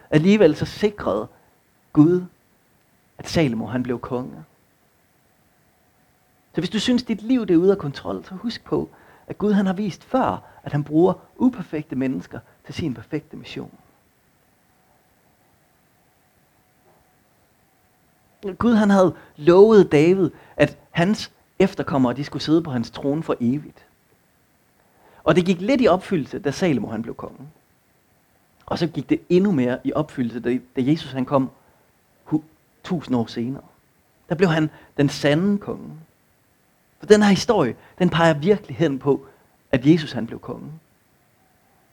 Alligevel 0.10 0.56
så 0.56 0.66
sikrede 0.66 1.28
Gud, 1.94 2.26
at 3.18 3.30
Salomo 3.30 3.66
han 3.66 3.84
blev 3.84 4.00
konge. 4.00 4.44
Så 6.58 6.62
hvis 6.62 6.70
du 6.70 6.80
synes, 6.80 7.04
dit 7.04 7.22
liv 7.22 7.46
det 7.46 7.54
er 7.54 7.58
ude 7.58 7.72
af 7.72 7.78
kontrol, 7.78 8.26
så 8.26 8.36
husk 8.36 8.64
på, 8.64 8.90
at 9.28 9.38
Gud 9.38 9.54
han 9.54 9.66
har 9.66 9.74
vist 9.74 10.04
før, 10.04 10.44
at 10.64 10.72
han 10.72 10.84
bruger 10.84 11.14
uperfekte 11.36 11.96
mennesker 11.96 12.40
til 12.66 12.74
sin 12.74 12.94
perfekte 12.94 13.38
mission. 13.38 13.72
Gud 18.58 18.74
han 18.74 18.90
havde 18.90 19.16
lovet 19.36 19.92
David, 19.92 20.30
at 20.56 20.78
hans 20.92 21.32
efterkommere 21.60 22.14
de 22.14 22.24
skulle 22.24 22.44
sidde 22.44 22.62
på 22.62 22.72
hans 22.72 22.92
trone 22.92 23.24
for 23.24 23.36
evigt. 23.40 23.86
Og 25.24 25.36
det 25.36 25.46
gik 25.46 25.62
lidt 25.62 25.82
i 25.82 25.88
opfyldelse, 25.88 26.40
da 26.40 26.52
Salomo 26.52 26.88
han 26.88 27.02
blev 27.02 27.16
konge. 27.16 27.48
Og 28.66 28.80
så 28.80 28.88
gik 28.88 29.10
det 29.10 29.22
endnu 29.30 29.52
mere 29.52 29.80
i 29.84 29.94
opfyldelse, 29.94 30.40
da, 30.40 30.60
da 30.76 30.82
Jesus 30.92 31.12
han 31.12 31.26
kom 31.26 31.50
tusind 32.84 33.18
år 33.18 33.26
senere. 33.26 33.64
Der 34.30 34.36
blev 34.36 34.50
han 34.50 34.70
den 34.98 35.10
sande 35.10 35.58
konge. 35.58 36.07
For 37.00 37.06
den 37.06 37.22
her 37.24 37.30
historie, 37.30 37.76
den 38.00 38.10
peger 38.10 38.34
virkelig 38.34 38.78
hen 38.78 39.00
på, 39.00 39.26
at 39.72 39.86
Jesus 39.86 40.12
han 40.12 40.28
blev 40.28 40.40
konge. 40.40 40.72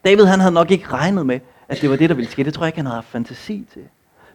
David 0.04 0.24
han 0.24 0.40
havde 0.40 0.54
nok 0.54 0.70
ikke 0.70 0.88
regnet 0.88 1.26
med, 1.26 1.40
at 1.68 1.80
det 1.80 1.90
var 1.90 1.96
det, 1.96 2.10
der 2.10 2.16
ville 2.16 2.30
ske. 2.30 2.44
Det 2.44 2.54
tror 2.54 2.64
jeg 2.64 2.68
ikke, 2.68 2.78
han 2.78 2.86
havde 2.86 2.94
haft 2.94 3.08
fantasi 3.08 3.66
til. 3.72 3.82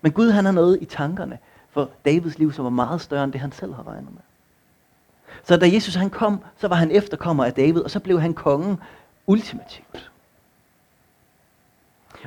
Men 0.01 0.11
Gud 0.11 0.31
han 0.31 0.45
har 0.45 0.51
noget 0.51 0.77
i 0.81 0.85
tankerne 0.85 1.37
for 1.69 1.89
Davids 2.05 2.39
liv, 2.39 2.53
som 2.53 2.63
var 2.63 2.69
meget 2.69 3.01
større 3.01 3.23
end 3.23 3.31
det, 3.31 3.41
han 3.41 3.51
selv 3.51 3.73
har 3.73 3.87
regnet 3.87 4.11
med. 4.11 4.21
Så 5.43 5.57
da 5.57 5.73
Jesus 5.73 5.95
han 5.95 6.09
kom, 6.09 6.39
så 6.57 6.67
var 6.67 6.75
han 6.75 6.91
efterkommer 6.91 7.45
af 7.45 7.53
David, 7.53 7.81
og 7.81 7.91
så 7.91 7.99
blev 7.99 8.21
han 8.21 8.33
kongen 8.33 8.77
ultimativt. 9.27 10.11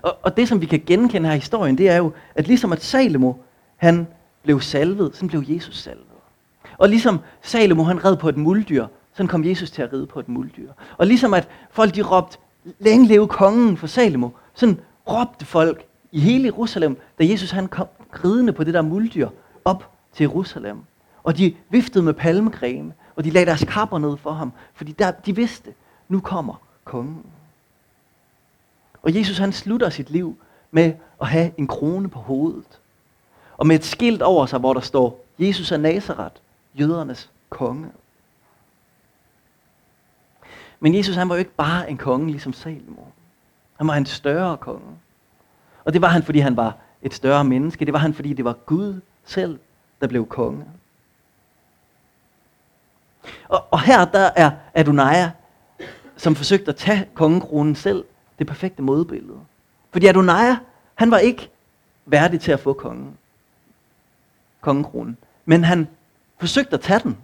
Og, 0.02 0.18
og 0.22 0.37
det, 0.37 0.48
som 0.48 0.61
vi 0.61 0.66
kan 0.66 0.83
genkende 0.87 1.28
her 1.28 1.35
i 1.35 1.38
historien, 1.38 1.78
det 1.78 1.88
er 1.88 1.96
jo, 1.96 2.12
at 2.35 2.46
ligesom 2.46 2.72
at 2.72 2.83
Salomo, 2.83 3.33
han 3.76 4.09
blev 4.42 4.61
salvet, 4.61 5.16
så 5.16 5.26
blev 5.26 5.44
Jesus 5.46 5.78
salvet. 5.78 6.12
Og 6.83 6.88
ligesom 6.88 7.21
Salomo, 7.42 7.83
han 7.83 8.05
red 8.05 8.16
på 8.16 8.29
et 8.29 8.37
muldyr, 8.37 8.87
så 9.14 9.27
kom 9.27 9.45
Jesus 9.45 9.71
til 9.71 9.83
at 9.83 9.92
ride 9.92 10.07
på 10.07 10.21
et 10.21 10.29
muldyr. 10.29 10.73
Og 10.99 11.07
ligesom 11.07 11.35
at 11.35 11.49
folk 11.71 11.95
de 11.95 12.03
råbte, 12.03 12.38
længe 12.79 13.07
leve 13.07 13.29
kongen 13.29 13.77
for 13.77 13.87
Salomo, 13.87 14.29
sådan 14.55 14.81
råbte 15.11 15.45
folk 15.45 15.85
i 16.12 16.21
hele 16.21 16.45
Jerusalem, 16.45 17.01
da 17.18 17.25
Jesus 17.25 17.51
han 17.51 17.68
kom 17.68 17.87
ridende 18.25 18.53
på 18.53 18.64
det 18.64 18.75
der 18.75 18.83
muldyr 18.83 19.29
op 19.64 19.90
til 20.12 20.25
Jerusalem. 20.25 20.79
Og 21.23 21.38
de 21.38 21.55
viftede 21.71 22.05
med 22.05 22.14
palmegrene, 22.14 22.92
og 23.16 23.25
de 23.25 23.31
lagde 23.31 23.47
deres 23.47 23.64
kapper 23.68 23.99
ned 23.99 24.16
for 24.16 24.33
ham, 24.33 24.53
fordi 24.75 24.92
der, 24.92 25.11
de 25.11 25.37
vidste, 25.37 25.75
nu 26.09 26.21
kommer 26.21 26.55
kongen. 26.85 27.27
Og 29.03 29.14
Jesus 29.14 29.38
han 29.38 29.53
slutter 29.53 29.90
sit 29.90 30.11
liv 30.11 30.37
med 30.71 30.92
at 31.21 31.29
have 31.29 31.51
en 31.57 31.66
krone 31.66 32.09
på 32.09 32.18
hovedet. 32.18 32.81
Og 33.57 33.66
med 33.66 33.77
et 33.77 33.85
skilt 33.85 34.23
over 34.23 34.47
sig, 34.47 34.59
hvor 34.59 34.73
der 34.73 34.81
står, 34.81 35.25
Jesus 35.38 35.73
er 35.73 35.77
Nazareth, 35.77 36.35
jødernes 36.74 37.30
konge. 37.50 37.90
Men 40.80 40.94
Jesus 40.94 41.16
han 41.16 41.28
var 41.28 41.35
jo 41.35 41.38
ikke 41.38 41.50
bare 41.50 41.90
en 41.90 41.96
konge 41.98 42.30
ligesom 42.30 42.52
Salomo. 42.52 43.02
Han 43.76 43.88
var 43.88 43.94
en 43.94 44.06
større 44.06 44.56
konge. 44.56 44.98
Og 45.85 45.92
det 45.92 46.02
var 46.02 46.08
han, 46.08 46.22
fordi 46.22 46.38
han 46.38 46.56
var 46.56 46.76
et 47.02 47.14
større 47.14 47.44
menneske. 47.44 47.85
Det 47.85 47.92
var 47.92 47.98
han, 47.98 48.14
fordi 48.14 48.32
det 48.32 48.44
var 48.44 48.52
Gud 48.52 49.00
selv, 49.24 49.58
der 50.00 50.06
blev 50.06 50.26
konge. 50.26 50.64
Og, 53.48 53.64
og 53.70 53.80
her 53.80 54.04
der 54.04 54.30
er 54.37 54.50
Adonai, 54.74 55.28
som 56.16 56.35
forsøgte 56.35 56.68
at 56.68 56.76
tage 56.76 57.08
kongekronen 57.14 57.74
selv, 57.74 58.04
det 58.38 58.46
perfekte 58.46 58.82
modbillede. 58.82 59.38
Fordi 59.90 60.06
Adonai, 60.06 60.54
han 60.94 61.11
var 61.11 61.18
ikke 61.18 61.50
værdig 62.06 62.40
til 62.40 62.52
at 62.52 62.61
få 62.61 62.72
kongen. 62.72 63.18
Kongekronen. 64.61 65.16
Men 65.44 65.64
han 65.64 65.88
forsøgte 66.42 66.74
at 66.74 66.81
tage 66.81 67.00
den. 67.00 67.18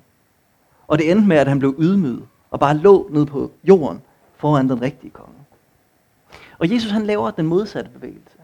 Og 0.89 0.99
det 0.99 1.11
endte 1.11 1.27
med, 1.27 1.37
at 1.37 1.49
han 1.49 1.59
blev 1.59 1.75
ydmyget 1.79 2.27
og 2.51 2.61
bare 2.61 2.77
lå 2.77 3.09
ned 3.11 3.27
på 3.27 3.51
jorden 3.65 4.03
foran 4.37 4.69
den 4.69 4.83
rigtige 4.83 5.11
konge. 5.11 5.39
Og 6.59 6.73
Jesus 6.73 6.91
han 6.91 7.07
laver 7.07 7.31
den 7.31 7.47
modsatte 7.47 7.91
bevægelse. 7.91 8.39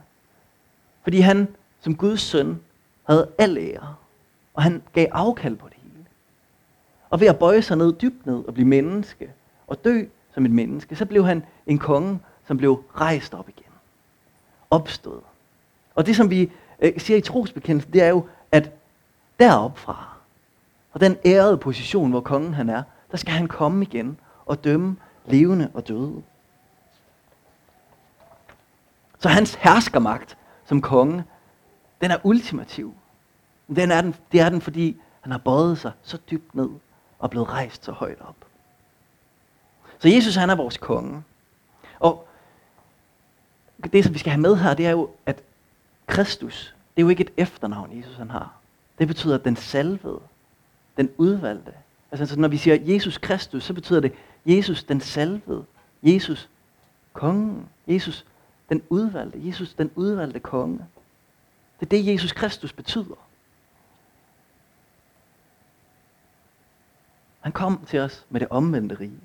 Fordi 1.02 1.20
han 1.20 1.48
som 1.80 1.96
Guds 1.96 2.20
søn 2.20 2.60
havde 3.04 3.28
al 3.38 3.56
ære. 3.58 3.94
Og 4.54 4.62
han 4.62 4.82
gav 4.92 5.06
afkald 5.12 5.56
på 5.56 5.68
det 5.68 5.76
hele. 5.82 6.04
Og 7.10 7.20
ved 7.20 7.26
at 7.26 7.38
bøje 7.38 7.62
sig 7.62 7.76
ned 7.76 7.92
dybt 7.92 8.26
ned 8.26 8.44
og 8.46 8.54
blive 8.54 8.68
menneske 8.68 9.30
og 9.66 9.84
dø 9.84 10.04
som 10.34 10.44
et 10.44 10.50
menneske, 10.50 10.96
så 10.96 11.06
blev 11.06 11.26
han 11.26 11.44
en 11.66 11.78
konge, 11.78 12.20
som 12.46 12.56
blev 12.56 12.84
rejst 12.94 13.34
op 13.34 13.48
igen. 13.48 13.72
Opstået. 14.70 15.22
Og 15.94 16.06
det 16.06 16.16
som 16.16 16.30
vi 16.30 16.52
øh, 16.80 16.92
siger 17.00 17.16
i 17.16 17.20
trosbekendelsen, 17.20 17.92
det 17.92 18.02
er 18.02 18.08
jo, 18.08 18.26
at 18.52 18.70
deroppe 19.40 19.80
fra, 19.80 20.13
og 20.94 21.00
den 21.00 21.16
ærede 21.24 21.58
position, 21.58 22.10
hvor 22.10 22.20
kongen 22.20 22.54
han 22.54 22.68
er, 22.68 22.82
der 23.10 23.16
skal 23.16 23.32
han 23.32 23.48
komme 23.48 23.84
igen 23.84 24.20
og 24.46 24.64
dømme 24.64 24.96
levende 25.26 25.70
og 25.74 25.88
døde. 25.88 26.22
Så 29.18 29.28
hans 29.28 29.54
herskermagt 29.54 30.38
som 30.64 30.80
konge, 30.80 31.24
den 32.00 32.10
er 32.10 32.18
ultimativ. 32.22 32.94
Den 33.76 33.90
er 33.90 34.00
den, 34.00 34.14
det 34.32 34.40
er 34.40 34.48
den, 34.48 34.60
fordi 34.60 34.96
han 35.20 35.32
har 35.32 35.38
bøjet 35.38 35.78
sig 35.78 35.92
så 36.02 36.18
dybt 36.30 36.54
ned 36.54 36.70
og 37.18 37.30
blevet 37.30 37.48
rejst 37.48 37.84
så 37.84 37.92
højt 37.92 38.20
op. 38.20 38.36
Så 39.98 40.08
Jesus 40.08 40.34
han 40.34 40.50
er 40.50 40.54
vores 40.54 40.76
konge. 40.76 41.22
Og 42.00 42.28
det, 43.92 44.04
som 44.04 44.14
vi 44.14 44.18
skal 44.18 44.32
have 44.32 44.40
med 44.40 44.56
her, 44.56 44.74
det 44.74 44.86
er 44.86 44.90
jo, 44.90 45.10
at 45.26 45.42
Kristus, 46.06 46.74
det 46.96 47.02
er 47.02 47.04
jo 47.04 47.08
ikke 47.08 47.24
et 47.24 47.32
efternavn, 47.36 47.98
Jesus 47.98 48.16
han 48.16 48.30
har. 48.30 48.52
Det 48.98 49.08
betyder 49.08 49.34
at 49.34 49.44
den 49.44 49.56
salvede, 49.56 50.20
den 50.96 51.10
udvalgte. 51.18 51.72
Altså 52.10 52.40
når 52.40 52.48
vi 52.48 52.56
siger 52.56 52.94
Jesus 52.94 53.18
Kristus, 53.18 53.64
så 53.64 53.74
betyder 53.74 54.00
det 54.00 54.12
Jesus 54.46 54.84
den 54.84 55.00
salvede, 55.00 55.64
Jesus 56.02 56.48
kongen, 57.12 57.68
Jesus 57.86 58.26
den 58.68 58.82
udvalgte, 58.88 59.40
Jesus 59.48 59.74
den 59.74 59.90
udvalgte 59.94 60.40
konge. 60.40 60.86
Det 61.80 61.86
er 61.86 61.90
det, 61.90 62.12
Jesus 62.12 62.32
Kristus 62.32 62.72
betyder. 62.72 63.14
Han 67.40 67.52
kom 67.52 67.84
til 67.86 68.00
os 68.00 68.26
med 68.30 68.40
det 68.40 68.48
omvendte 68.50 69.00
rige. 69.00 69.20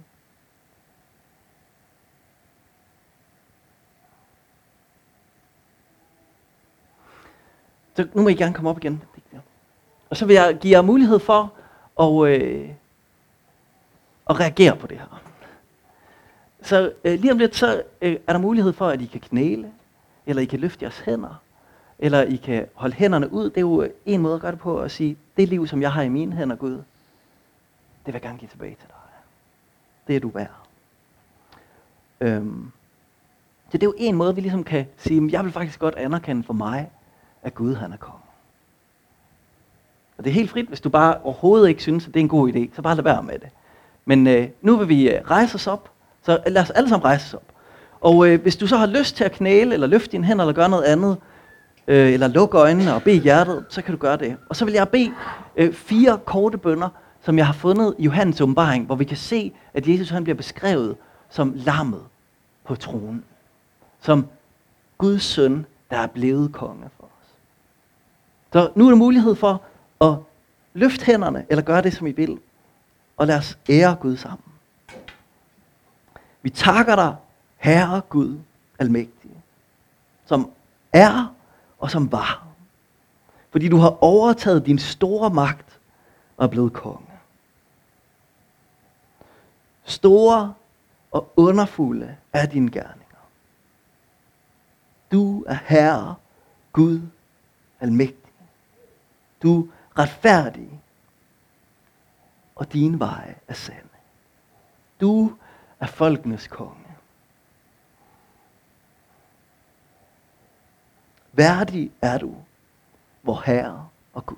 Så 7.95 8.08
nu 8.13 8.21
må 8.21 8.29
I 8.29 8.34
gerne 8.34 8.53
komme 8.53 8.69
op 8.69 8.77
igen. 8.77 9.03
Og 10.10 10.17
så 10.17 10.25
vil 10.25 10.34
jeg 10.34 10.58
give 10.62 10.77
jer 10.77 10.82
mulighed 10.82 11.19
for 11.19 11.53
og, 11.99 12.29
øh, 12.29 12.69
og 14.25 14.39
reagere 14.39 14.75
på 14.75 14.88
det 14.88 14.97
her. 14.97 15.21
Så 16.62 16.93
øh, 17.03 17.19
lige 17.19 17.31
om 17.31 17.38
lidt, 17.38 17.55
så 17.55 17.83
øh, 18.01 18.17
er 18.27 18.33
der 18.33 18.39
mulighed 18.39 18.73
for, 18.73 18.88
at 18.88 19.01
I 19.01 19.05
kan 19.05 19.21
knæle, 19.21 19.71
eller 20.25 20.41
I 20.41 20.45
kan 20.45 20.59
løfte 20.59 20.83
jeres 20.83 20.99
hænder, 20.99 21.41
eller 21.99 22.21
I 22.21 22.35
kan 22.35 22.67
holde 22.73 22.95
hænderne 22.95 23.33
ud. 23.33 23.43
Det 23.49 23.57
er 23.57 23.62
jo 23.62 23.81
øh, 23.81 23.89
en 24.05 24.21
måde 24.21 24.35
at 24.35 24.41
gøre 24.41 24.51
det 24.51 24.59
på, 24.59 24.79
at 24.79 24.91
sige, 24.91 25.17
det 25.38 25.49
liv, 25.49 25.67
som 25.67 25.81
jeg 25.81 25.93
har 25.93 26.01
i 26.01 26.09
mine 26.09 26.35
hænder, 26.35 26.55
Gud, 26.55 26.71
det 26.71 26.83
vil 28.05 28.13
jeg 28.13 28.21
gerne 28.21 28.38
give 28.38 28.49
tilbage 28.49 28.75
til 28.75 28.88
dig. 28.88 28.95
Det 30.07 30.15
er 30.15 30.19
du 30.19 30.29
værd. 30.29 30.67
Øhm, 32.21 32.71
så 33.69 33.77
det 33.77 33.83
er 33.83 33.88
jo 33.88 33.95
en 33.97 34.15
måde, 34.15 34.35
vi 34.35 34.41
ligesom 34.41 34.63
kan 34.63 34.85
sige, 34.97 35.29
jeg 35.31 35.43
vil 35.43 35.51
faktisk 35.51 35.79
godt 35.79 35.95
anerkende 35.95 36.43
for 36.43 36.53
mig, 36.53 36.91
at 37.41 37.53
Gud 37.53 37.75
han 37.75 37.93
er 37.93 37.97
kommet. 37.97 38.28
Og 40.19 40.25
det 40.25 40.29
er 40.29 40.34
helt 40.34 40.49
frit, 40.49 40.67
hvis 40.67 40.82
du 40.82 40.89
bare 40.89 41.17
overhovedet 41.23 41.69
ikke 41.69 41.82
synes, 41.82 42.08
at 42.08 42.13
det 42.13 42.19
er 42.19 42.23
en 42.23 42.29
god 42.29 42.53
idé, 42.53 42.75
så 42.75 42.82
bare 42.82 42.95
lad 42.95 43.03
være 43.03 43.23
med 43.23 43.34
det. 43.34 43.49
Men 44.05 44.27
øh, 44.27 44.47
nu 44.62 44.77
vil 44.77 44.89
vi 44.89 45.10
øh, 45.10 45.21
rejse 45.29 45.55
os 45.55 45.67
op, 45.67 45.91
så 46.23 46.39
lad 46.47 46.62
os 46.62 46.69
alle 46.69 46.89
sammen 46.89 47.05
rejse 47.05 47.25
os 47.25 47.34
op. 47.34 47.43
Og 48.01 48.27
øh, 48.27 48.41
hvis 48.41 48.55
du 48.55 48.67
så 48.67 48.77
har 48.77 48.86
lyst 48.86 49.15
til 49.15 49.23
at 49.23 49.32
knæle, 49.32 49.73
eller 49.73 49.88
løfte 49.88 50.12
dine 50.12 50.25
hænder, 50.25 50.45
eller 50.45 50.53
gøre 50.53 50.69
noget 50.69 50.84
andet, 50.84 51.17
øh, 51.88 52.13
eller 52.13 52.27
lukke 52.27 52.58
øjnene 52.58 52.93
og 52.93 53.03
bede 53.03 53.19
hjertet, 53.19 53.65
så 53.69 53.82
kan 53.82 53.93
du 53.93 53.99
gøre 53.99 54.17
det. 54.17 54.38
Og 54.49 54.55
så 54.55 54.65
vil 54.65 54.73
jeg 54.73 54.89
bede 54.89 55.12
øh, 55.55 55.73
fire 55.73 56.19
korte 56.25 56.58
bønder, 56.58 56.89
som 57.21 57.38
jeg 57.38 57.45
har 57.45 57.53
fundet 57.53 57.95
i 57.97 58.03
Johannes 58.03 58.41
åbenbaring, 58.41 58.86
hvor 58.86 58.95
vi 58.95 59.03
kan 59.03 59.17
se, 59.17 59.51
at 59.73 59.88
Jesus 59.88 60.10
han 60.10 60.23
bliver 60.23 60.38
beskrevet 60.38 60.95
som 61.29 61.53
lammet 61.55 62.01
på 62.65 62.75
tronen. 62.75 63.23
Som 64.01 64.27
Guds 64.97 65.23
søn, 65.23 65.65
der 65.89 65.97
er 65.97 66.08
blevet 66.08 66.51
konge 66.51 66.89
for 66.97 67.03
os. 67.03 67.27
Så 68.53 68.69
nu 68.75 68.86
er 68.86 68.89
der 68.89 68.97
mulighed 68.97 69.36
for 69.36 69.62
og 69.99 70.27
løft 70.73 71.03
hænderne, 71.03 71.45
eller 71.49 71.63
gør 71.63 71.81
det, 71.81 71.93
som 71.93 72.07
I 72.07 72.12
vil. 72.12 72.39
Og 73.17 73.27
lad 73.27 73.38
os 73.38 73.57
ære 73.69 73.95
Gud 73.95 74.17
sammen. 74.17 74.43
Vi 76.41 76.49
takker 76.49 76.95
dig, 76.95 77.15
Herre 77.57 78.01
Gud, 78.09 78.39
almægtige, 78.79 79.41
som 80.25 80.51
er 80.93 81.35
og 81.79 81.91
som 81.91 82.12
var. 82.12 82.47
Fordi 83.51 83.69
du 83.69 83.77
har 83.77 84.03
overtaget 84.03 84.65
din 84.65 84.79
store 84.79 85.29
magt 85.29 85.79
og 86.38 86.45
er 86.45 86.49
blevet 86.49 86.73
konge. 86.73 87.05
Store 89.83 90.53
og 91.12 91.31
underfulde 91.35 92.15
er 92.33 92.45
dine 92.45 92.71
gerninger. 92.71 93.17
Du 95.12 95.43
er 95.47 95.57
Herre, 95.65 96.15
Gud, 96.73 97.01
almægtig. 97.79 98.31
Du 99.43 99.67
retfærdig, 99.99 100.81
og 102.55 102.73
dine 102.73 102.99
veje 102.99 103.35
er 103.47 103.53
sande. 103.53 103.89
Du 105.01 105.38
er 105.79 105.88
folkenes 105.88 106.47
konge. 106.47 106.85
Værdig 111.31 111.91
er 112.01 112.17
du, 112.17 112.35
vor 113.23 113.43
Herre 113.45 113.89
og 114.13 114.25
Gud, 114.25 114.38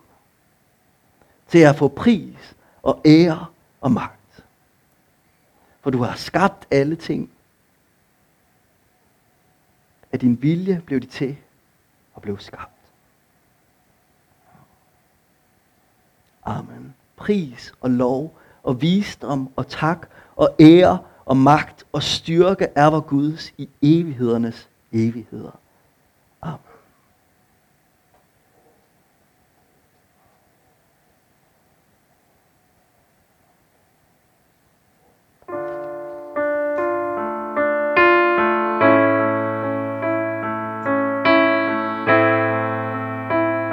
til 1.48 1.60
at 1.60 1.76
få 1.76 1.88
pris 1.88 2.56
og 2.84 3.02
ære 3.06 3.46
og 3.82 3.92
magt. 3.92 4.46
For 5.82 5.90
du 5.90 6.04
har 6.04 6.16
skabt 6.16 6.68
alle 6.72 6.96
ting. 6.96 7.32
Af 10.12 10.20
din 10.20 10.42
vilje 10.42 10.82
blev 10.86 11.00
de 11.00 11.08
til 11.08 11.38
og 12.14 12.22
blev 12.22 12.40
skabt. 12.40 12.81
Amen. 16.44 16.94
Pris 17.16 17.74
og 17.82 17.90
lov 17.90 18.38
og 18.64 18.82
visdom 18.82 19.50
og 19.56 19.68
tak 19.68 20.08
og 20.36 20.56
ære 20.60 20.98
og 21.26 21.38
magt 21.38 21.86
og 21.92 22.04
styrke 22.04 22.68
er 22.76 22.90
vor 22.90 23.00
Guds 23.00 23.54
i 23.58 23.70
evighedernes 23.82 24.70
evigheder. 24.92 25.60
Amen. 26.42 26.71